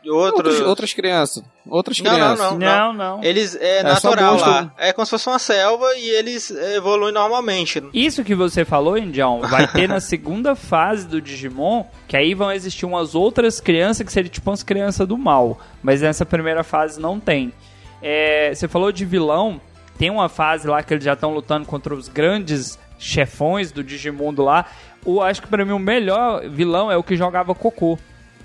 [0.03, 0.53] Outros...
[0.55, 1.43] Outros- outras crianças.
[1.69, 2.51] Outras Não, não, crianças.
[2.53, 2.57] não.
[2.57, 3.23] Não, não.
[3.23, 4.73] Eles é, É natural lá.
[4.79, 7.83] É como se fosse uma selva e eles evoluem normalmente.
[7.93, 12.51] Isso que você falou, Indião, vai ter na segunda fase do Digimon, que aí vão
[12.51, 15.59] existir umas outras crianças que seriam tipo umas crianças do mal.
[15.83, 17.53] Mas nessa primeira fase não tem.
[18.01, 19.61] É, você falou de vilão,
[20.01, 24.41] tem uma fase lá que eles já estão lutando contra os grandes chefões do Digimundo
[24.43, 24.65] lá.
[25.05, 27.99] O, acho que pra mim o melhor vilão é o que jogava cocô.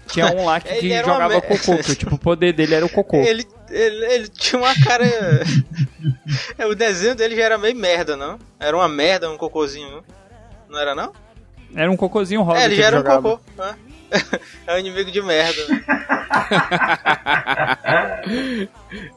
[0.06, 2.84] Tinha um lá que, que uma jogava me- cocô, que tipo, o poder dele era
[2.84, 3.16] o cocô.
[3.16, 5.06] Ele, ele, ele tinha uma cara.
[6.70, 8.38] o desenho dele já era meio merda, não?
[8.60, 10.04] Era uma merda, um cocôzinho, não?
[10.68, 11.10] Não era não?
[11.74, 13.40] Era um cocôzinho rosa é, ele que já era um cocô.
[13.56, 13.74] né?
[14.66, 15.60] é um inimigo de merda.
[15.68, 15.84] né?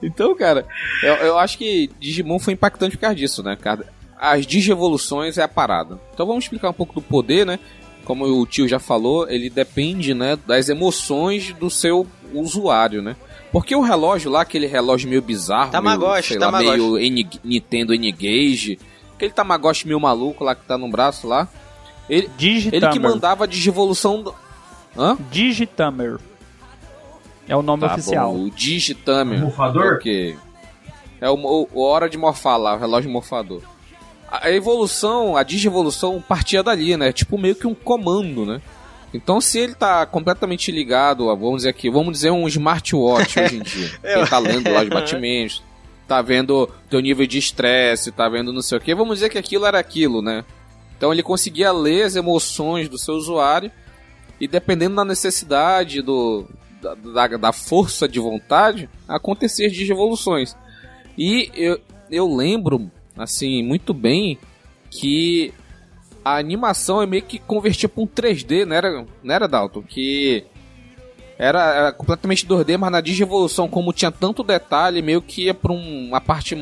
[0.01, 0.65] Então, cara,
[1.03, 3.85] eu, eu acho que Digimon foi impactante por causa disso, né, cara?
[4.19, 5.99] As digievoluções é a parada.
[6.13, 7.59] Então vamos explicar um pouco do poder, né?
[8.03, 13.15] Como o tio já falou, ele depende, né, das emoções do seu usuário, né?
[13.51, 17.93] Porque o relógio lá, aquele relógio meio bizarro, Tamagotchi, meio, sei lá, meio N- Nintendo
[17.93, 18.79] N-Gage,
[19.15, 21.47] aquele Tamagotchi meio maluco lá que tá no braço lá,
[22.09, 22.29] ele,
[22.67, 24.35] ele que mandava a digievolução do...
[24.99, 25.17] Hã?
[25.31, 26.17] Digitamer.
[27.47, 28.33] É o nome Tá oficial.
[28.33, 29.39] bom, o Digitamer.
[29.39, 29.93] Morfador?
[29.95, 30.35] Ok.
[31.21, 33.61] É o, o, o hora de morfar lá, o relógio morfador.
[34.29, 37.11] A a evolução, a digievolução partia dali, né?
[37.11, 38.61] Tipo meio que um comando, né?
[39.13, 43.55] Então se ele tá completamente ligado a, vamos dizer aqui, vamos dizer um smartwatch hoje
[43.57, 43.91] em dia.
[44.03, 45.63] Ele tá lendo lá os batimentos,
[46.07, 49.39] tá vendo teu nível de estresse, tá vendo não sei o que, vamos dizer que
[49.39, 50.45] aquilo era aquilo, né?
[50.95, 53.71] Então ele conseguia ler as emoções do seu usuário
[54.39, 56.45] e dependendo da necessidade, do,
[56.81, 60.55] da, da, da força de vontade, acontecer as digievoluções.
[61.17, 64.37] E eu, eu lembro, assim, muito bem
[64.89, 65.53] que
[66.23, 69.81] a animação é meio que convertia para um 3D, não era, não era Dalton?
[69.81, 70.45] Que
[71.37, 75.71] era, era completamente 2D, mas na digievolução, como tinha tanto detalhe, meio que ia para
[75.71, 76.55] uma parte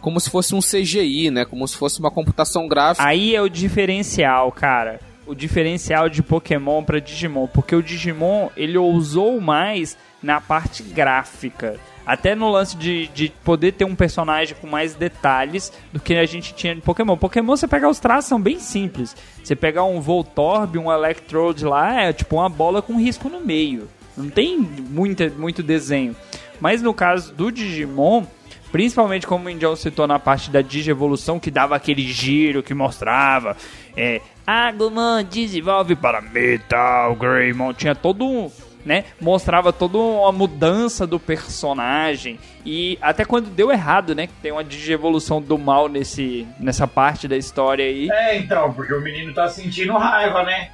[0.00, 1.44] como se fosse um CGI, né?
[1.44, 3.06] Como se fosse uma computação gráfica.
[3.06, 5.00] Aí é o diferencial, cara.
[5.30, 7.46] O diferencial de Pokémon pra Digimon.
[7.46, 11.78] Porque o Digimon, ele ousou mais na parte gráfica.
[12.04, 16.26] Até no lance de, de poder ter um personagem com mais detalhes do que a
[16.26, 17.16] gente tinha de Pokémon.
[17.16, 19.16] Pokémon, você pegar os traços, são bem simples.
[19.40, 23.88] Você pegar um Voltorb, um Electrode lá, é tipo uma bola com risco no meio.
[24.16, 26.16] Não tem muita, muito desenho.
[26.60, 28.24] Mas no caso do Digimon,
[28.72, 33.56] Principalmente como o Indião citou na parte da digievolução, que dava aquele giro que mostrava.
[33.96, 37.72] É, Agumon desenvolve para Metal Greymon.
[37.74, 38.50] Tinha todo um.
[38.82, 44.50] Né, mostrava toda uma mudança do personagem e até quando deu errado, né, que tem
[44.52, 49.34] uma digievolução do mal nesse, nessa parte da história aí É, então, porque o menino
[49.34, 50.70] tá sentindo raiva, né?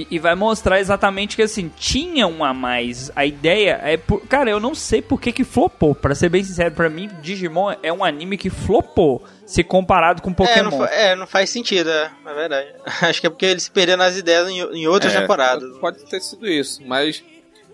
[0.00, 3.10] E, e vai mostrar exatamente que assim, tinha um a mais.
[3.14, 3.96] A ideia é.
[3.96, 4.20] Por...
[4.26, 5.94] Cara, eu não sei por que que flopou.
[5.94, 9.22] Pra ser bem sincero, pra mim, Digimon é um anime que flopou.
[9.46, 10.70] Se comparado com É Pokémon.
[10.70, 12.68] não, fa- é, não faz sentido, é, é verdade.
[13.02, 15.76] Acho que é porque eles se perderam nas ideias em, em outras É, temporadas.
[15.78, 17.22] Pode ter sido isso, mas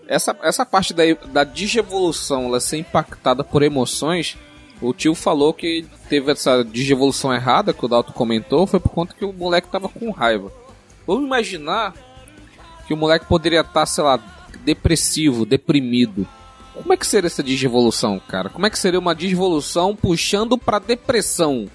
[0.07, 4.37] essa, essa parte da, da digievolução ela ser impactada por emoções,
[4.81, 9.15] o tio falou que teve essa digievolução errada, que o Dalton comentou, foi por conta
[9.17, 10.51] que o moleque tava com raiva.
[11.07, 11.93] Vamos imaginar
[12.91, 14.19] que o moleque poderia estar, sei lá,
[14.65, 16.27] depressivo, deprimido.
[16.73, 18.49] Como é que seria essa digievolução, cara?
[18.49, 21.69] Como é que seria uma digievolução puxando pra depressão?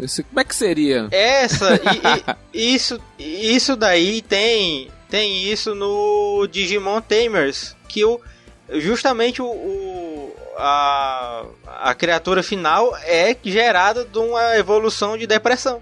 [0.00, 1.06] Esse, como é que seria?
[1.12, 1.76] Essa,
[2.52, 8.20] e, e, isso, isso daí tem, tem isso no Digimon Tamers, que o,
[8.68, 11.44] justamente o, o a,
[11.82, 15.80] a criatura final é gerada de uma evolução de depressão.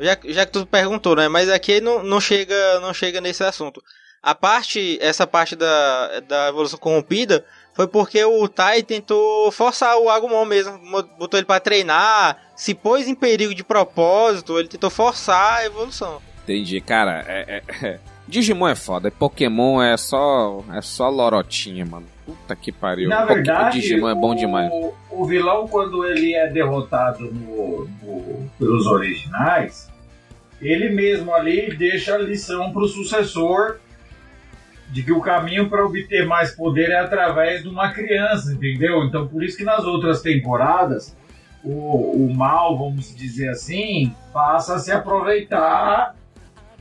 [0.00, 1.28] Já, já que tu perguntou, né?
[1.28, 3.80] Mas aqui não, não, chega, não chega nesse assunto.
[4.22, 10.10] A parte, essa parte da, da evolução corrompida foi porque o Tai tentou forçar o
[10.10, 10.78] Agumon mesmo,
[11.18, 16.20] botou ele para treinar, se pôs em perigo de propósito, ele tentou forçar a evolução.
[16.42, 17.24] Entendi, cara.
[17.26, 18.00] É, é, é.
[18.28, 22.06] Digimon é foda, Pokémon é só é só lorotinha, mano.
[22.26, 23.08] Puta que pariu.
[23.08, 24.70] Na verdade, Digimon é bom demais.
[24.70, 29.90] O, o vilão, quando ele é derrotado no, no- pelos originais,
[30.60, 33.78] ele mesmo ali deixa a lição pro sucessor
[34.90, 39.04] de que o caminho para obter mais poder é através de uma criança, entendeu?
[39.04, 41.16] Então, por isso que nas outras temporadas,
[41.62, 46.16] o, o mal, vamos dizer assim, passa a se aproveitar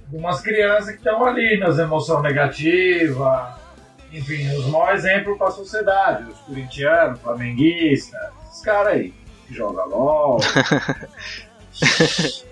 [0.08, 3.60] de umas crianças que estão ali nas emoções negativas,
[4.12, 9.14] enfim, os maus exemplos para a sociedade, os corintianos, flamenguistas, esses caras aí,
[9.48, 10.40] que jogam LOL.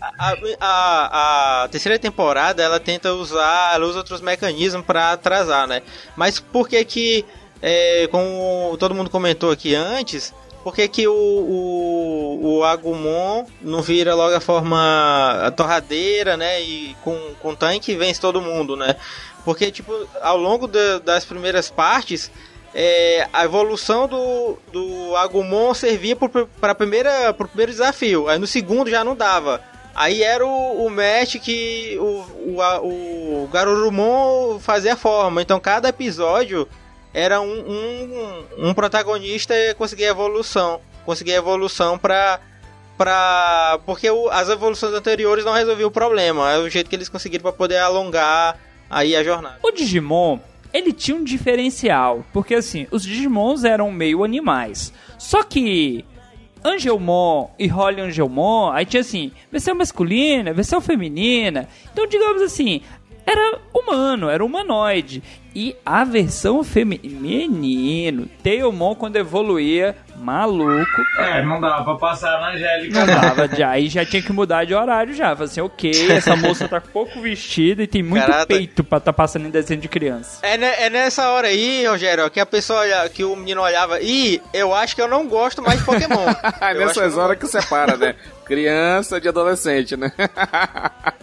[0.00, 5.82] A, a, a terceira temporada ela tenta usar, ela usa outros mecanismos para atrasar, né?
[6.16, 7.24] Mas por que que,
[7.60, 10.32] é, como todo mundo comentou aqui antes,
[10.62, 16.60] por que que o, o, o Agumon não vira logo a forma a torradeira, né?
[16.60, 18.96] E com, com tanque vence todo mundo, né?
[19.44, 22.30] Porque, tipo, ao longo da- das primeiras partes,
[22.74, 28.28] é, a evolução do, do Agumon servia para pro primeiro desafio.
[28.28, 29.62] Aí no segundo já não dava.
[30.00, 35.42] Aí era o, o match que o, o, a- o Garurumon fazia forma.
[35.42, 36.68] Então cada episódio
[37.12, 40.80] era um, um, um protagonista conseguia evolução.
[41.04, 42.38] Conseguia evolução pra.
[42.96, 46.52] pra porque o- as evoluções anteriores não resolviam o problema.
[46.52, 48.56] É o jeito que eles conseguiram para poder alongar
[48.88, 49.58] aí a jornada.
[49.62, 50.38] O Digimon,
[50.72, 54.92] ele tinha um diferencial, porque assim, os Digimons eram meio animais.
[55.18, 56.04] Só que
[56.68, 61.68] Angelmon e Holly Angelmon, aí tinha assim, versão masculina, versão feminina.
[61.92, 62.82] Então, digamos assim,
[63.30, 65.22] era humano, era humanoide.
[65.54, 67.20] E a versão feminina,
[67.58, 72.94] menino, Tailmon quando evoluía, maluco, É, não dava pra passar na Angélica.
[73.04, 73.20] não não.
[73.20, 73.70] dava já.
[73.70, 75.30] Aí já tinha que mudar de horário já.
[75.34, 78.46] Falei assim, ok, essa moça tá pouco vestida e tem muito Caraca.
[78.46, 80.38] peito pra tá passando em desenho de criança.
[80.46, 83.98] É, ne- é nessa hora aí, Rogério, que a pessoa olha, que o menino olhava,
[84.00, 86.26] e eu acho que eu não gosto mais de Pokémon.
[86.68, 88.14] Que Nessas horas que separa, né?
[88.44, 90.12] Criança de adolescente, né?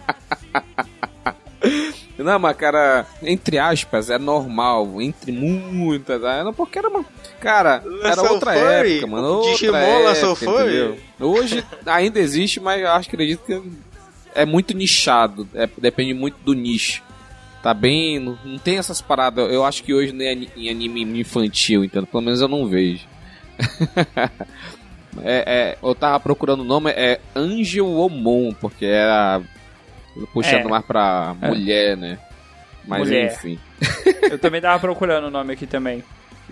[2.26, 7.04] Não, mas cara, entre aspas, é normal, entre muitas, é, não, porque era uma.
[7.40, 8.54] Cara, era outra
[8.94, 9.28] época, mano.
[9.28, 10.98] Outra Digimon época, entendeu?
[11.20, 13.62] Hoje ainda existe, mas eu acho, acredito que
[14.34, 17.02] é muito nichado, é, depende muito do nicho.
[17.62, 21.20] Tá bem, não, não tem essas paradas, eu acho que hoje nem ani- em anime
[21.20, 22.06] infantil, entendeu?
[22.06, 23.04] Pelo menos eu não vejo.
[25.24, 29.40] É, é, eu tava procurando o nome, é Angel Omon, porque era
[30.32, 30.68] puxando É.
[30.68, 31.48] mais pra É.
[31.48, 32.18] mulher, né?
[32.86, 33.32] Mas Mulher.
[33.32, 33.58] enfim.
[34.30, 36.02] Eu também tava procurando o nome aqui também.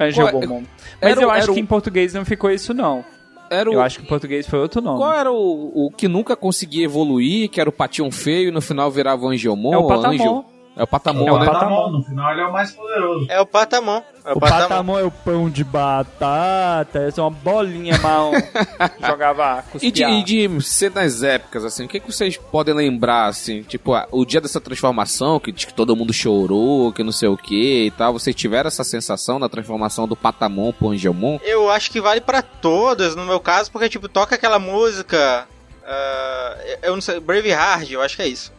[0.01, 0.63] Angel Qual- Bomon.
[1.01, 3.05] Mas era eu acho o- que em português não ficou isso, não.
[3.51, 4.99] Era o, Eu acho que em português foi outro nome.
[4.99, 8.61] Qual era o, o que nunca conseguia evoluir, que era o patinho feio e no
[8.61, 9.73] final virava o Angelmon?
[9.73, 10.15] É o Patamon.
[10.15, 10.45] Angel-
[10.77, 11.47] É o Patamon, É o né?
[11.47, 11.91] Patamon.
[11.91, 13.27] No final ele é o mais poderoso.
[13.29, 14.03] É o Patamon.
[14.25, 14.61] É o, O Patamon.
[14.69, 18.33] patamon é o pão de batata, é uma bolinha marrom.
[19.07, 20.11] Jogava E de, cuspiar.
[20.11, 23.63] e de cenas épicas, assim, o que, que vocês podem lembrar, assim?
[23.63, 27.29] Tipo, ah, o dia dessa transformação, que, diz que todo mundo chorou, que não sei
[27.29, 28.13] o que e tal.
[28.15, 31.39] Vocês tiveram essa sensação da transformação do Patamon pro Angelmon?
[31.43, 35.47] Eu acho que vale pra todas, no meu caso, porque, tipo, toca aquela música.
[35.87, 38.53] ah, eu não sei, Braveheart, eu acho que é isso.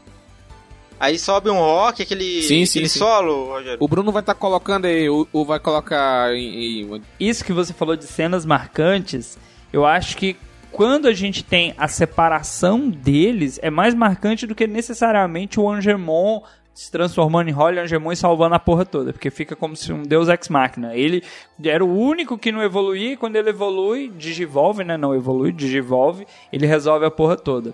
[0.99, 2.99] Aí sobe um rock, aquele, Sim, sim, aquele sim.
[2.99, 3.77] solo, Rogério.
[3.81, 7.73] O Bruno vai estar colocando aí, ou, ou vai colocar em, em- Isso que você
[7.73, 9.37] falou de cenas marcantes,
[9.73, 10.35] eu acho que
[10.71, 16.41] quando a gente tem a separação deles, é mais marcante do que necessariamente o Angemon
[16.73, 20.03] se transformando em Holly Angemon e salvando a porra toda, porque fica como se um
[20.03, 20.93] deus ex-máquina.
[20.93, 21.23] Ele
[21.63, 24.97] era o único que não evoluía, e quando ele evolui, digivolve, né?
[24.97, 27.73] Não evolui, digivolve, ele resolve a porra toda.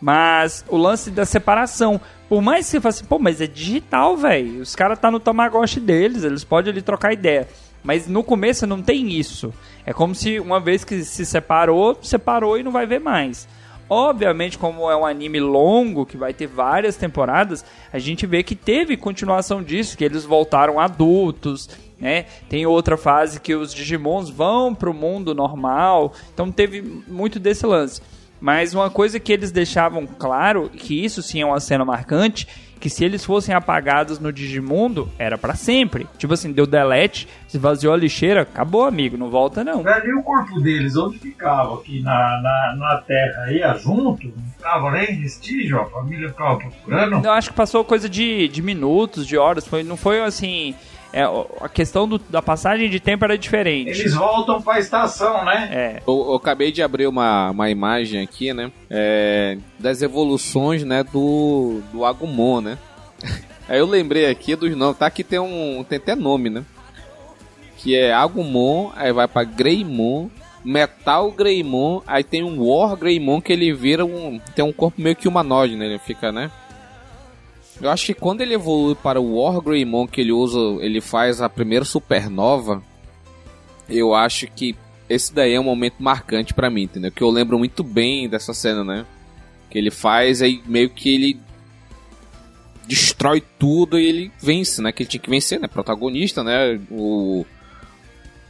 [0.00, 4.16] Mas o lance da separação, por mais que você fale assim, pô, mas é digital,
[4.16, 4.60] velho.
[4.60, 7.48] Os caras tá no Tamagotchi deles, eles podem ali trocar ideia.
[7.82, 9.52] Mas no começo não tem isso.
[9.84, 13.48] É como se uma vez que se separou, separou e não vai ver mais.
[13.90, 18.54] Obviamente, como é um anime longo, que vai ter várias temporadas, a gente vê que
[18.54, 22.26] teve continuação disso, que eles voltaram adultos, né?
[22.50, 28.02] Tem outra fase que os Digimons vão pro mundo normal, então teve muito desse lance.
[28.40, 32.46] Mas uma coisa que eles deixavam claro, que isso sim é uma cena marcante,
[32.78, 36.06] que se eles fossem apagados no Digimundo, era pra sempre.
[36.16, 39.82] Tipo assim, deu delete, se vaziou a lixeira, acabou, amigo, não volta não.
[39.82, 41.74] Velho, e o corpo deles, onde ficava?
[41.74, 44.28] Aqui na, na, na terra, ia junto?
[44.28, 45.80] Não ficava nem vestígio?
[45.80, 47.24] A família ficava procurando?
[47.24, 50.74] Eu acho que passou coisa de, de minutos, de horas, foi, não foi assim...
[51.12, 51.22] é,
[51.60, 53.90] a questão do- da passagem de tempo era diferente.
[54.00, 55.68] Eles voltam pra estação, né?
[55.72, 58.70] É, Eu, eu acabei de abrir uma, uma imagem aqui, né?
[58.90, 61.02] é, das evoluções, né?
[61.04, 62.78] Do, do Agumon, né?
[63.68, 64.96] Aí eu lembrei aqui dos nomes.
[64.98, 65.84] Tá aqui tem um.
[65.86, 66.64] Tem até nome, né?
[67.76, 70.28] Que é Agumon, aí vai pra Greymon,
[70.64, 74.40] Metal Greymon, aí tem um War Greymon que ele vira um.
[74.54, 75.84] Tem um corpo meio que humanoide, né?
[75.86, 76.50] Ele fica, né?
[77.80, 80.58] Eu acho que quando ele evolui para o War Greymon, que ele usa.
[80.82, 82.82] Ele faz a primeira supernova.
[83.88, 84.76] Eu acho que
[85.08, 87.10] esse daí é um momento marcante pra mim, entendeu?
[87.10, 89.06] Que eu lembro muito bem dessa cena, né?
[89.70, 91.40] Que ele faz, aí meio que ele
[92.86, 94.92] destrói tudo e ele vence, né?
[94.92, 95.68] Que ele tinha que vencer, né?
[95.68, 96.80] Protagonista, né?
[96.90, 97.46] O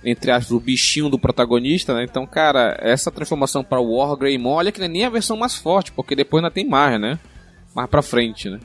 [0.05, 2.05] entre aspas, o bichinho do protagonista, né?
[2.05, 5.57] Então, cara, essa transformação para o War Greymon, olha que é nem a versão mais
[5.57, 7.19] forte, porque depois ainda tem mais, né?
[7.75, 8.61] Mais pra frente, né?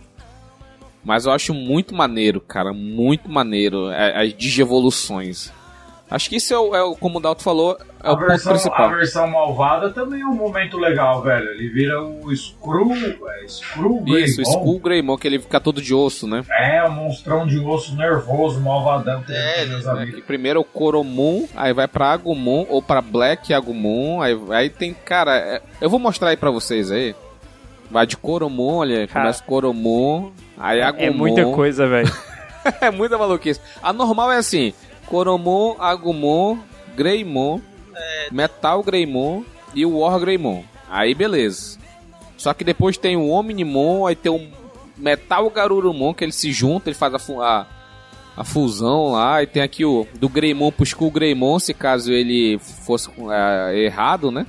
[1.03, 5.51] Mas eu acho muito maneiro, cara, muito maneiro a- as digievoluções.
[6.11, 8.51] Acho que isso é, o, é como o Dalton falou, é A o ponto versão,
[8.51, 8.89] a principal.
[8.91, 11.49] versão malvada também é um momento legal, velho.
[11.49, 12.93] Ele vira o Screw.
[12.93, 14.41] É, Screw Isso, o Greymon.
[14.43, 16.43] Skull Greymon, que ele fica todo de osso, né?
[16.51, 19.23] É, um monstrão de osso nervoso, malvadão.
[19.27, 20.23] É, tem meus É, amigos.
[20.23, 24.93] primeiro é o Coromon, aí vai pra Agumon ou pra Black Agumon, aí, aí tem,
[24.93, 27.15] cara, é- eu vou mostrar aí pra vocês aí.
[27.89, 29.21] Vai de Coromon, olha, Cara.
[29.21, 30.29] começa Coromon,
[30.63, 31.03] aí Agumon.
[31.05, 32.11] é muita coisa, velho.
[32.81, 33.59] é muita maluquice.
[33.81, 34.73] A normal é assim:
[35.05, 36.57] Coromon, Agumon,
[36.95, 37.59] Greymon,
[38.31, 39.43] Metal Greymon
[39.73, 40.63] e o War Greymon.
[40.89, 41.77] Aí beleza.
[42.37, 44.47] Só que depois tem o Omnimon, aí tem o
[44.97, 47.65] Metal Garurumon, que ele se junta, ele faz a, fu- a,
[48.35, 52.59] a fusão lá, e tem aqui o do Greymon pro Skull Greymon, se caso ele
[52.59, 54.45] fosse é, errado, né?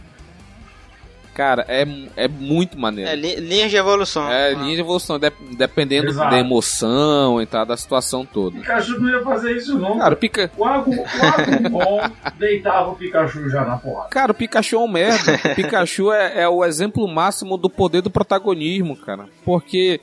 [1.34, 1.84] Cara, é,
[2.16, 3.10] é muito maneiro.
[3.10, 4.30] É, li- linhas de evolução.
[4.30, 6.30] É, linha de evolução, de- dependendo Exato.
[6.30, 8.56] da emoção e tal, da situação toda.
[8.60, 9.98] Pikachu não ia fazer isso, não.
[9.98, 10.50] Cara, o, Pica...
[10.56, 12.00] O Agu- o Agumon
[12.38, 14.08] deitava o Pikachu já na porrada.
[14.10, 15.32] cara, o Pikachu é um merda.
[15.50, 19.26] O Pikachu é, é o exemplo máximo do poder do protagonismo, cara.
[19.44, 20.00] Porque,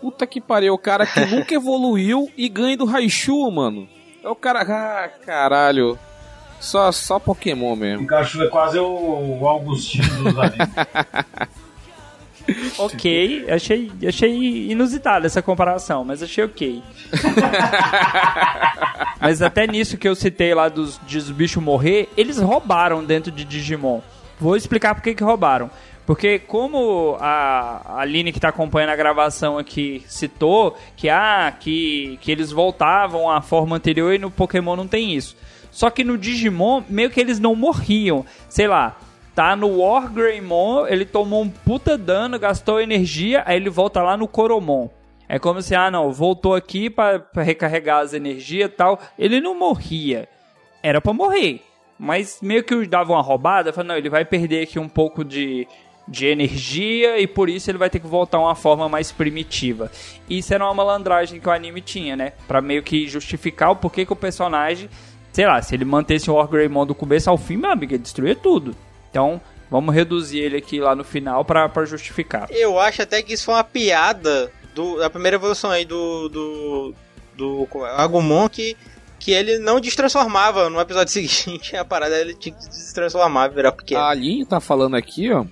[0.00, 3.88] puta que pariu, o cara que nunca evoluiu e ganha do Raichu, mano.
[4.24, 4.62] É o cara.
[4.62, 5.96] Ah, caralho.
[6.62, 8.02] Só, só Pokémon mesmo.
[8.02, 10.68] Pikachu é quase o, o Augustinho dos animes.
[12.78, 16.80] ok, achei, achei inusitada essa comparação, mas achei ok.
[19.20, 23.44] mas até nisso que eu citei lá dos, dos bichos morrer, eles roubaram dentro de
[23.44, 24.00] Digimon.
[24.38, 25.68] Vou explicar por que que roubaram.
[26.06, 32.18] Porque como a a Aline que está acompanhando a gravação aqui citou que ah, que,
[32.20, 35.36] que eles voltavam à forma anterior e no Pokémon não tem isso.
[35.72, 38.24] Só que no Digimon meio que eles não morriam.
[38.48, 38.96] Sei lá,
[39.34, 44.16] tá no War Greymon, ele tomou um puta dano, gastou energia, aí ele volta lá
[44.16, 44.88] no Coromon.
[45.28, 49.00] É como se, ah não, voltou aqui pra recarregar as energias e tal.
[49.18, 50.28] Ele não morria.
[50.82, 51.62] Era pra morrer.
[51.98, 55.66] Mas meio que dava uma roubada, falou, não, ele vai perder aqui um pouco de,
[56.06, 59.90] de energia e por isso ele vai ter que voltar a uma forma mais primitiva.
[60.28, 62.32] Isso era uma malandragem que o anime tinha, né?
[62.46, 64.90] Pra meio que justificar o porquê que o personagem,
[65.32, 68.02] sei lá, se ele mantesse o War Greymon do começo ao fim, meu amigo, ele
[68.02, 68.76] destruía tudo.
[69.10, 72.48] Então, vamos reduzir ele aqui lá no final pra, pra justificar.
[72.50, 76.28] Eu acho até que isso foi uma piada do, da primeira evolução aí do.
[76.28, 76.94] do.
[77.36, 78.76] do Agumon que.
[79.18, 84.00] Que ele não destransformava no episódio seguinte, a parada ele tinha que destransformar, virar pequeno.
[84.00, 85.44] A Aline tá falando aqui, ó.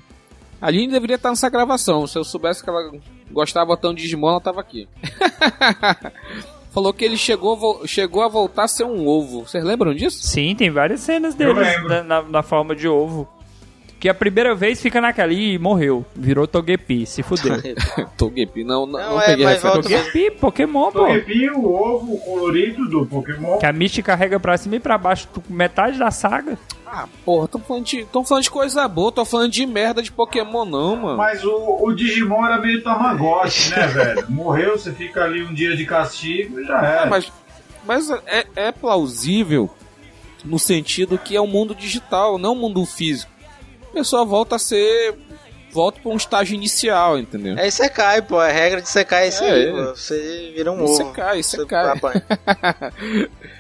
[0.61, 2.05] A Aline deveria estar nessa gravação.
[2.05, 2.91] Se eu soubesse que ela
[3.31, 4.89] gostava tanto de Digimon, ela tava aqui.
[6.71, 9.41] Falou que ele chegou, vo- chegou a voltar a ser um ovo.
[9.47, 10.23] Vocês lembram disso?
[10.27, 11.63] Sim, tem várias cenas lembro.
[11.89, 13.29] na, na- na forma de ovo.
[13.99, 16.07] Que a primeira vez fica naquela e morreu.
[16.17, 17.57] Virou Togepi, se fudeu.
[18.17, 19.99] Togepi, não, não, Não, não é, peguei mas referência.
[19.99, 21.01] Togepi, Pokémon, pô.
[21.01, 23.59] Togepi, o ovo colorido do Pokémon.
[23.59, 26.57] Que a Misty carrega pra cima e pra baixo metade da saga.
[26.93, 30.11] Ah, porra, tô falando, de, tô falando de coisa boa, tô falando de merda de
[30.11, 31.17] Pokémon não, mano.
[31.19, 34.27] Mas o, o Digimon era meio Tamagotchi, né, velho?
[34.31, 37.03] Morreu, você fica ali um dia de castigo e já era.
[37.03, 37.33] Ah, mas
[37.87, 39.71] mas é, é plausível
[40.45, 43.31] no sentido que é um mundo digital, não um mundo físico.
[43.91, 45.17] A pessoa volta a ser
[45.73, 47.57] volta pra um estágio inicial, entendeu?
[47.57, 48.39] É Isekai, pô.
[48.41, 49.71] A regra de Isekai é isso É, aí, é.
[49.71, 49.95] pô.
[49.95, 51.11] Você vira um Isso ovo.
[51.11, 51.95] é cai, isso Você é cai.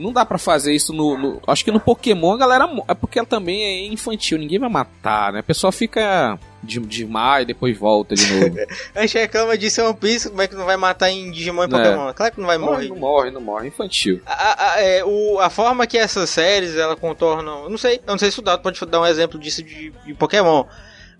[0.00, 2.68] Não dá pra fazer isso no, no- Acho que no Pokémon a galera.
[2.88, 5.40] É porque ela também é infantil, ninguém vai matar, né?
[5.40, 8.56] A pessoa fica de, demais e depois volta de novo.
[8.94, 11.62] A gente reclama disso em One Piece, como é que não vai matar em Digimon
[11.62, 11.68] e É.
[11.68, 12.12] Pokémon?
[12.14, 12.88] Claro que não vai morre, morrer.
[12.88, 13.68] não morre, não morre.
[13.68, 14.20] Infantil.
[14.26, 17.64] A, a- é, o- a forma que essas séries ela contornam.
[17.64, 19.90] Eu não sei, eu não sei se o Dado pode dar um exemplo disso de,
[20.04, 20.64] de Pokémon.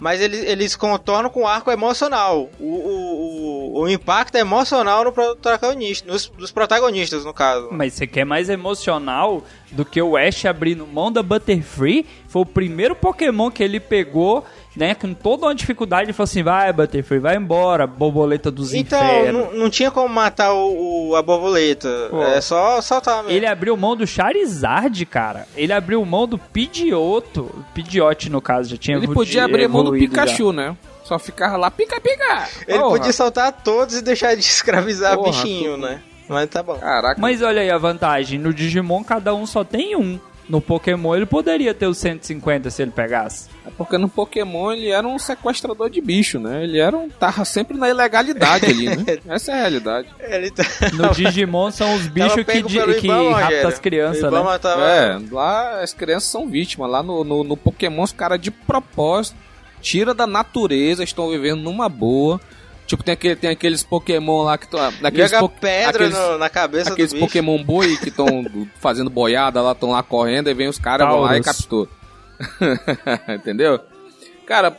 [0.01, 2.51] Mas eles, eles contornam com arco emocional.
[2.59, 7.69] O, o, o, o impacto emocional no protagonista, nos, dos protagonistas, no caso.
[7.71, 12.07] Mas você quer mais emocional do que o Ash abrindo mão da Butterfree?
[12.27, 14.45] Foi o primeiro Pokémon que ele pegou,
[14.77, 14.95] né?
[14.95, 19.47] Com toda uma dificuldade, ele falou assim: vai, Butterfree, vai embora, borboleta dos Então, infernos.
[19.53, 21.89] não, não tinha como matar o, o- a borboleta.
[22.11, 22.23] Pô.
[22.23, 23.31] É só soltar mesmo.
[23.37, 25.47] Ele abriu mão do Charizard, cara.
[25.57, 26.39] Ele abriu mão do
[26.85, 27.65] Pidgeotto.
[27.75, 30.23] Pidgeot, no caso, já tinha Ele podia abrir mão do evoluído já.
[30.25, 30.77] Pikachu, né?
[31.05, 32.49] Só ficava lá, pica, pica!
[32.69, 32.91] Ele Porra.
[32.99, 36.01] podia soltar todos e deixar de escravizar Porra, bichinho, tu- né?
[36.29, 36.77] Mas tá bom.
[36.77, 37.21] Caraca.
[37.21, 38.39] Mas olha aí a vantagem.
[38.39, 40.21] No Digimon, cada um só tem um.
[40.51, 43.49] No Pokémon, ele poderia ter os 150 se ele pegasse.
[43.65, 46.65] É porque no Pokémon ele era um sequestrador de bicho, né?
[46.65, 47.09] Ele era um.
[47.09, 49.19] tava sempre na ilegalidade ali, né?
[49.29, 50.09] Essa é a realidade.
[50.19, 50.65] Ele tá...
[50.93, 52.63] No Digimon são os bichos que,
[53.01, 54.29] que Ibama, raptam as crianças, né?
[54.59, 56.91] tava- É, lá as crianças são vítimas.
[56.91, 59.37] Lá no, no, no Pokémon, os caras de propósito
[59.81, 62.41] tira da natureza, estão vivendo numa boa.
[62.91, 64.81] Tipo, tem, aquele, tem aqueles Pokémon lá que estão.
[64.91, 67.27] Joga po- pedra aqueles, no- na cabeça aqueles do bicho.
[67.27, 68.27] Pokémon boi que estão
[68.81, 71.89] fazendo boiada lá, estão lá correndo, e vem os caras vão lá e capturam.
[73.35, 73.79] Entendeu?
[74.47, 74.77] Cara,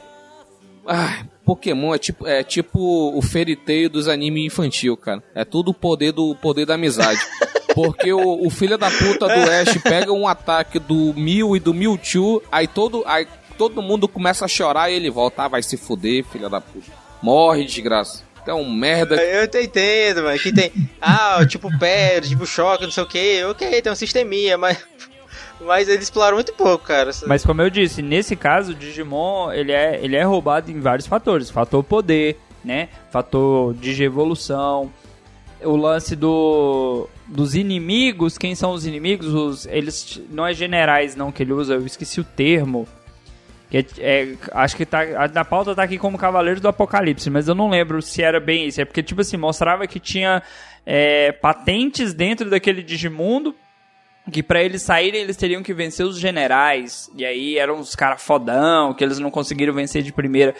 [0.86, 5.24] ai, Pokémon é tipo, é tipo o feriteio dos animes infantil, cara.
[5.34, 7.20] É tudo o poder do poder da amizade.
[7.74, 11.74] Porque o, o filho da puta do Ash pega um ataque do Mew e do
[11.74, 13.26] Mewtwo, aí todo, aí
[13.58, 15.44] todo mundo começa a chorar e ele volta.
[15.44, 16.92] Ah, vai se fuder, filha da puta.
[17.22, 18.24] Morre, desgraça.
[18.42, 19.16] Então, merda.
[19.16, 20.40] Eu te entendo, mano.
[20.40, 20.72] Que tem.
[21.00, 23.44] Ah, tipo pedra, tipo choque, não sei o que.
[23.44, 24.78] Ok, tem um sisteminha, mas.
[25.64, 27.12] Mas eles exploram muito pouco, cara.
[27.28, 31.06] Mas como eu disse, nesse caso, o Digimon, ele é, ele é roubado em vários
[31.06, 31.52] fatores.
[31.52, 32.90] Fator poder, né?
[33.12, 34.92] Fator de evolução.
[35.62, 39.28] O lance do, dos inimigos, quem são os inimigos?
[39.36, 42.88] Os, eles não é generais não que ele usa, eu esqueci o termo.
[43.72, 45.00] Que é, é- acho que tá,
[45.34, 48.68] na pauta tá aqui como Cavaleiros do Apocalipse, mas eu não lembro se era bem
[48.68, 48.82] isso.
[48.82, 50.44] É porque, tipo assim, mostrava que tinha
[50.86, 53.56] é, patentes dentro daquele Digimundo
[54.32, 57.10] que pra eles saírem eles teriam que vencer os generais.
[57.16, 60.54] E aí eram os caras fodão, que eles não conseguiram vencer de primeira.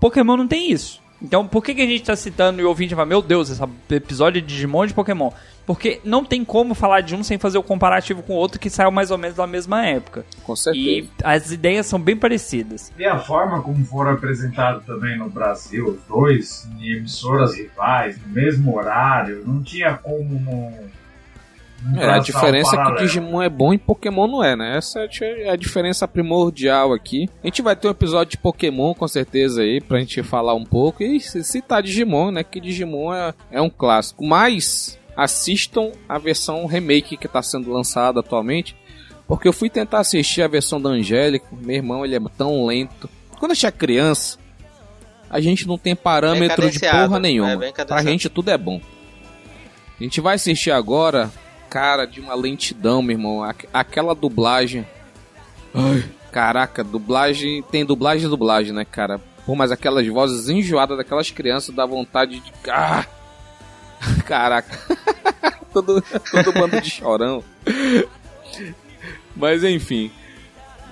[0.00, 1.00] Pokémon não tem isso.
[1.20, 3.62] Então por que, que a gente tá citando e o ouvinte vai, meu Deus, esse
[3.90, 5.30] episódio de Digimon e de Pokémon?
[5.66, 8.70] Porque não tem como falar de um sem fazer o comparativo com o outro que
[8.70, 10.24] saiu mais ou menos da mesma época.
[10.42, 10.86] Com certeza.
[10.86, 12.90] E as ideias são bem parecidas.
[12.98, 18.32] E a forma como foram apresentados também no Brasil, os dois em emissoras rivais, no
[18.32, 20.72] mesmo horário, não tinha como
[21.96, 23.02] É, a diferença é que.
[23.02, 24.76] Digimon é bom e Pokémon não é, né?
[24.76, 27.28] Essa é a diferença primordial aqui.
[27.42, 30.64] A gente vai ter um episódio de Pokémon, com certeza, aí, pra gente falar um
[30.64, 31.02] pouco.
[31.02, 32.42] E citar Digimon, né?
[32.42, 34.24] Que Digimon é, é um clássico.
[34.24, 38.76] Mas assistam a versão remake que tá sendo lançada atualmente.
[39.26, 41.46] Porque eu fui tentar assistir a versão da Angélica.
[41.52, 43.08] Meu irmão, ele é tão lento.
[43.38, 44.38] Quando a gente é criança,
[45.30, 47.64] a gente não tem parâmetro de porra nenhuma.
[47.66, 48.80] é pra gente tudo é bom.
[50.00, 51.30] A gente vai assistir agora,
[51.68, 53.42] cara, de uma lentidão, meu irmão.
[53.42, 54.86] Aqu- Aquela dublagem.
[55.74, 57.62] Ai, caraca, dublagem.
[57.70, 59.20] Tem dublagem e dublagem, né, cara?
[59.46, 62.52] Pô, mas aquelas vozes enjoadas daquelas crianças dá vontade de.
[62.70, 63.04] Ah!
[64.26, 64.78] Caraca.
[65.72, 67.42] todo, todo bando de chorão.
[69.36, 70.10] Mas enfim.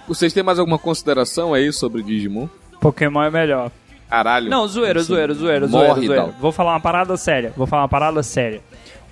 [0.08, 2.48] Vocês têm mais alguma consideração aí sobre Digimon?
[2.80, 3.70] Pokémon é melhor.
[4.08, 4.48] Caralho.
[4.48, 6.24] Não, zoeira, zoeira, zoeira, zoeira, zoeira.
[6.40, 7.52] Vou falar uma parada séria.
[7.56, 8.62] Vou falar uma parada séria.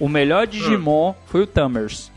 [0.00, 2.10] O melhor Digimon foi o Tamers.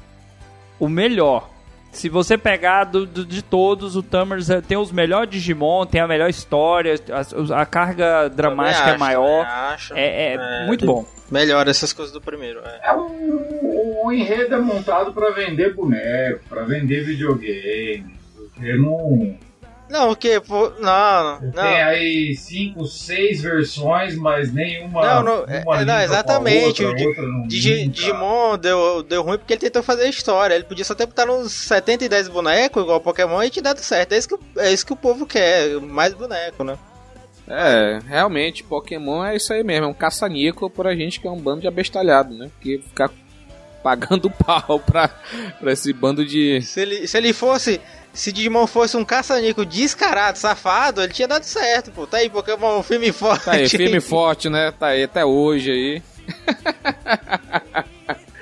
[0.79, 1.49] O melhor.
[1.91, 5.99] Se você pegar do, do- de todos, o Tamers é- tem os melhores Digimon, tem
[6.01, 9.45] a melhor história, a, a carga dramática é acho, maior.
[9.45, 9.93] também acho.
[9.95, 11.05] É, é É, muito bom.
[11.31, 12.59] Melhor essas coisas do primeiro.
[12.63, 12.89] É.
[12.89, 18.15] É um, o enredo é montado pra vender boneco, pra vender videogame.
[18.35, 19.37] Porque não.
[19.89, 20.39] Não, o que?
[20.41, 21.51] Pô, Não, não.
[21.51, 25.01] Tem aí cinco, seis versões, mas nenhuma.
[25.05, 27.87] Não, não, uma é, não, exatamente, outra, o outra não Digi-.
[27.87, 30.55] Digimon deu, deu ruim porque ele tentou fazer a história.
[30.55, 33.79] Ele podia só ter botado uns 70 e 10 bonecos, igual Pokémon, e te dado
[33.79, 34.11] certo.
[34.13, 36.77] É isso, que, o- é isso que o povo quer, mais boneco, né?
[37.49, 41.39] É, realmente, Pokémon é isso aí mesmo, é um caça-níquel pra gente que é um
[41.39, 42.49] bando de abestalhado, né?
[42.55, 43.09] Porque ficar
[43.81, 45.07] pagando pau pra,
[45.59, 46.61] pra esse bando de.
[46.61, 47.79] Se ele, se ele fosse.
[48.13, 52.07] Se Digimon fosse um caça-nico descarado, safado, ele tinha dado certo, pô.
[52.07, 53.45] Tá aí, Pokémon, um filme forte.
[53.45, 54.71] Tá aí, firme e forte, né?
[54.71, 56.01] Tá aí até hoje aí.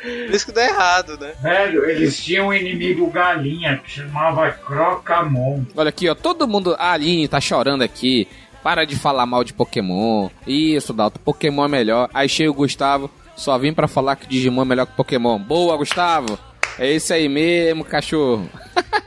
[0.01, 1.33] Por isso que dá errado, né?
[1.41, 5.65] Velho, eles tinham um inimigo galinha que chamava Crocamon.
[5.75, 6.75] Olha aqui, ó, todo mundo.
[6.77, 8.27] A Aline tá chorando aqui.
[8.63, 10.29] Para de falar mal de Pokémon.
[10.47, 12.09] Isso, Dalton, Pokémon é melhor.
[12.13, 15.37] Aí chega o Gustavo, só vim pra falar que Digimon é melhor que Pokémon.
[15.37, 16.39] Boa, Gustavo!
[16.77, 18.49] É esse aí mesmo, cachorro.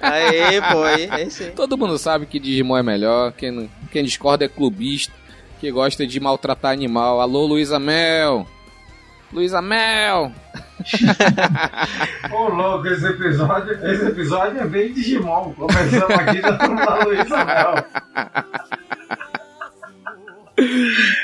[0.01, 1.51] Aí, pô, aí, é isso aí.
[1.51, 3.33] Todo mundo sabe que Digimon é melhor.
[3.33, 5.13] Quem, quem discorda é clubista.
[5.61, 7.21] Que gosta de maltratar animal.
[7.21, 8.47] Alô, Luísa Mel!
[9.33, 10.33] Luísa Mel!
[12.33, 15.53] Ô, louco, esse episódio, esse episódio é bem Digimon.
[15.55, 17.85] Começamos aqui, já estamos na Luísa Mel.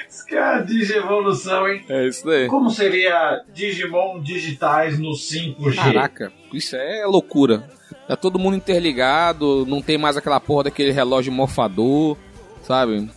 [0.09, 1.85] Isso que é a Digievolução, hein?
[1.89, 2.47] É isso daí.
[2.47, 5.75] Como seria Digimon digitais no 5G?
[5.75, 7.69] Caraca, isso é loucura.
[8.07, 12.17] Tá todo mundo interligado, não tem mais aquela porra daquele relógio morfador,
[12.63, 13.09] sabe?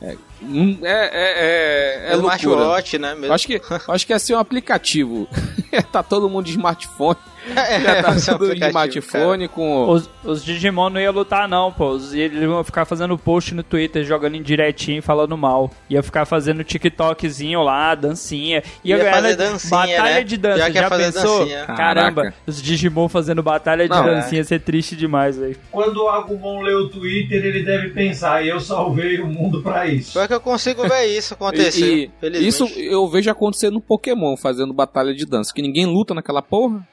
[0.00, 2.68] É, hum, é, é, é, é É loucura.
[2.68, 3.14] Watch, né?
[3.14, 3.34] Mesmo.
[3.34, 5.28] acho que, acho que ia ser um aplicativo.
[5.92, 7.16] tá todo mundo de smartphone.
[7.54, 9.88] É, Já tá é tudo de smartphone com.
[9.88, 11.90] Os, os Digimon não iam lutar, não, pô.
[11.90, 15.70] Os- Eles iam ficar fazendo post no Twitter, jogando indiretinho, falando mal.
[15.88, 18.62] Ia ficar fazendo TikTokzinho lá, dancinha.
[18.84, 20.24] Ia, Ia fazer dancinha, batalha né?
[20.24, 20.58] de dança.
[20.58, 21.38] Já que ia Já, fazer pensou?
[21.40, 21.64] dancinha.
[21.66, 22.36] Caramba, Caraca.
[22.46, 25.56] os Digimon fazendo batalha de Não, dancinha ia ser triste demais, velho.
[25.70, 30.12] Quando o Agumon lê o Twitter, ele deve pensar, eu salvei o mundo pra isso.
[30.12, 32.10] Pior que eu consigo ver isso acontecer.
[32.22, 35.52] E- e isso eu vejo acontecer no Pokémon, fazendo batalha de dança.
[35.54, 36.86] Que ninguém luta naquela porra.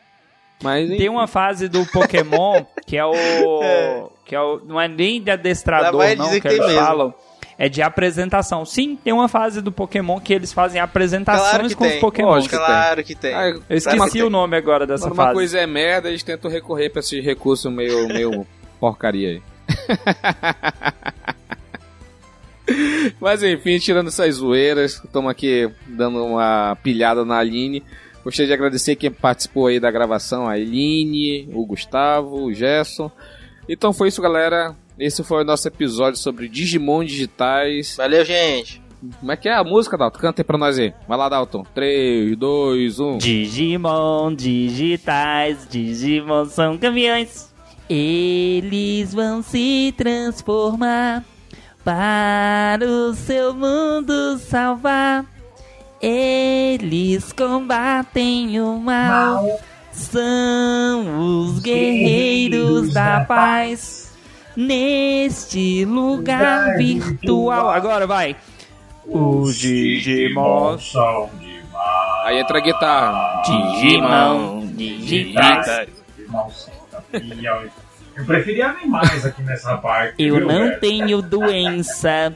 [0.64, 0.88] Mas.
[0.98, 4.10] Tem uma fase do Pokémon que é o.
[4.24, 4.62] que é o.
[4.66, 6.80] Não é nem de adestrador, não, que, que eles mesmo.
[6.80, 7.14] falam.
[7.58, 8.66] É de apresentação.
[8.66, 12.00] Sim, tem uma fase do Pokémon que eles fazem apresentações Claro com os tem.
[12.02, 12.28] Pokémon.
[12.28, 13.34] Lógico que Claro que tem.
[13.34, 15.36] Ah, Eu esqueci o nome agora dessa Quando uma fase.
[15.36, 18.46] coisa é merda, eles tentam recorrer pra esses recursos meio, meio
[18.80, 19.42] porcaria aí.
[23.22, 27.84] Mas enfim, tirando essas zoeiras, estamos aqui dando uma pilhada na Aline.
[28.26, 33.12] Gostaria de agradecer quem participou aí da gravação, a Eline, o Gustavo, o Gerson.
[33.70, 34.76] Então foi isso, galera.
[34.98, 37.96] Esse foi o nosso episódio sobre Digimon digitais.
[37.96, 38.82] Valeu, gente.
[39.20, 40.18] Como é que é a música, Dalton?
[40.18, 40.92] Canta aí pra nós aí.
[41.08, 41.60] Vai lá, Dalton.
[41.60, 41.64] um.
[41.66, 43.18] 3, 2, 1.
[43.20, 47.54] Digimon digitais, Digimon são campeões.
[47.88, 51.24] Eles vão se transformar
[51.84, 55.35] para o seu mundo salvar.
[56.08, 59.60] Eles combatem o mal,
[59.92, 64.14] são os guerreiros da paz.
[64.56, 67.72] Neste lugar virtual.
[67.72, 68.36] Agora vai.
[69.08, 72.26] Os Digimon são demais.
[72.26, 73.42] Aí entra a guitarra.
[73.42, 74.68] Digimon.
[74.76, 75.64] Digimon
[76.52, 76.74] são
[77.12, 77.72] campeões.
[78.16, 80.16] Eu preferia animais aqui nessa parte.
[80.18, 80.80] Eu viu, não velho?
[80.80, 82.34] tenho doença.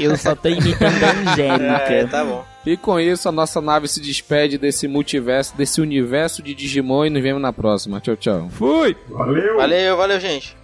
[0.00, 2.08] Eu só tô imitando a É, Angélica.
[2.10, 2.44] tá bom.
[2.64, 7.10] E com isso, a nossa nave se despede desse multiverso, desse universo de Digimon e
[7.10, 8.00] nos vemos na próxima.
[8.00, 8.48] Tchau, tchau.
[8.50, 8.96] Fui!
[9.08, 9.56] Valeu.
[9.56, 10.56] Valeu, valeu, gente.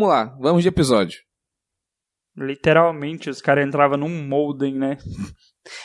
[0.00, 1.20] Vamos lá, vamos de episódio.
[2.34, 4.96] Literalmente, os caras entravam num molden, né?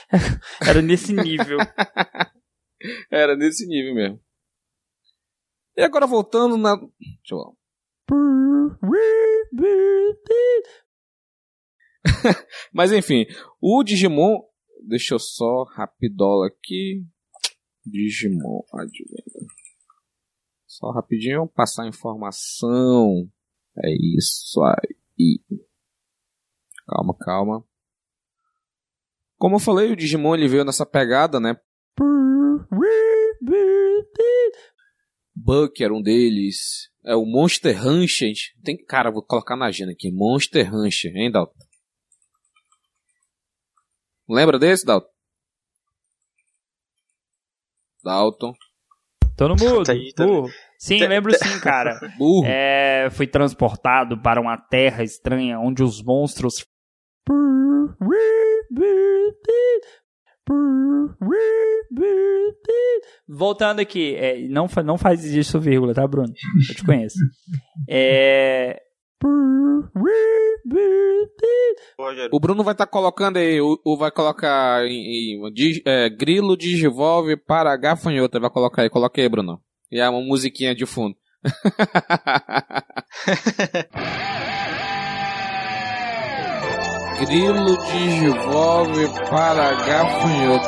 [0.66, 1.57] Era nesse nível.
[3.11, 4.22] Era nesse nível mesmo.
[5.76, 6.78] E agora voltando na.
[6.78, 7.51] Deixa eu lá.
[12.74, 13.26] Mas enfim,
[13.59, 14.39] o Digimon.
[14.88, 17.05] Deixa eu só rapidola aqui.
[17.86, 19.45] Digimon Adventure.
[20.66, 23.30] Só rapidinho passar a informação.
[23.84, 25.39] É isso aí.
[26.88, 27.65] Calma, calma.
[29.38, 31.59] Como eu falei, o Digimon ele veio nessa pegada, né?
[35.36, 36.89] Buck era um deles.
[37.03, 38.34] É o Monster Rancher.
[38.63, 40.11] Tem cara, vou colocar na agenda aqui.
[40.11, 41.53] Monster Rancher, hein, Dalton?
[44.28, 45.09] Lembra desse, Dalton?
[48.03, 48.53] Dalton.
[49.38, 49.83] Tô no mudo.
[49.83, 50.49] Tá tá burro.
[50.77, 51.99] Sim, lembro sim, cara.
[52.17, 52.45] Burro.
[52.47, 56.65] É, fui transportado para uma terra estranha onde os monstros.
[63.27, 66.33] Voltando aqui, é, não, não faz isso, vírgula, tá, Bruno?
[66.69, 67.17] Eu te conheço.
[67.89, 68.81] É.
[72.32, 77.38] O Bruno vai estar colocando aí, o, vai colocar em, em- di- é, grilo digivolve
[77.38, 78.39] para gafanhoto.
[78.39, 79.61] Vai colocar aí, coloca aí, Bruno.
[79.91, 81.16] E é uma musiquinha de fundo.
[87.20, 90.68] grilo digivolve para gafanhoto.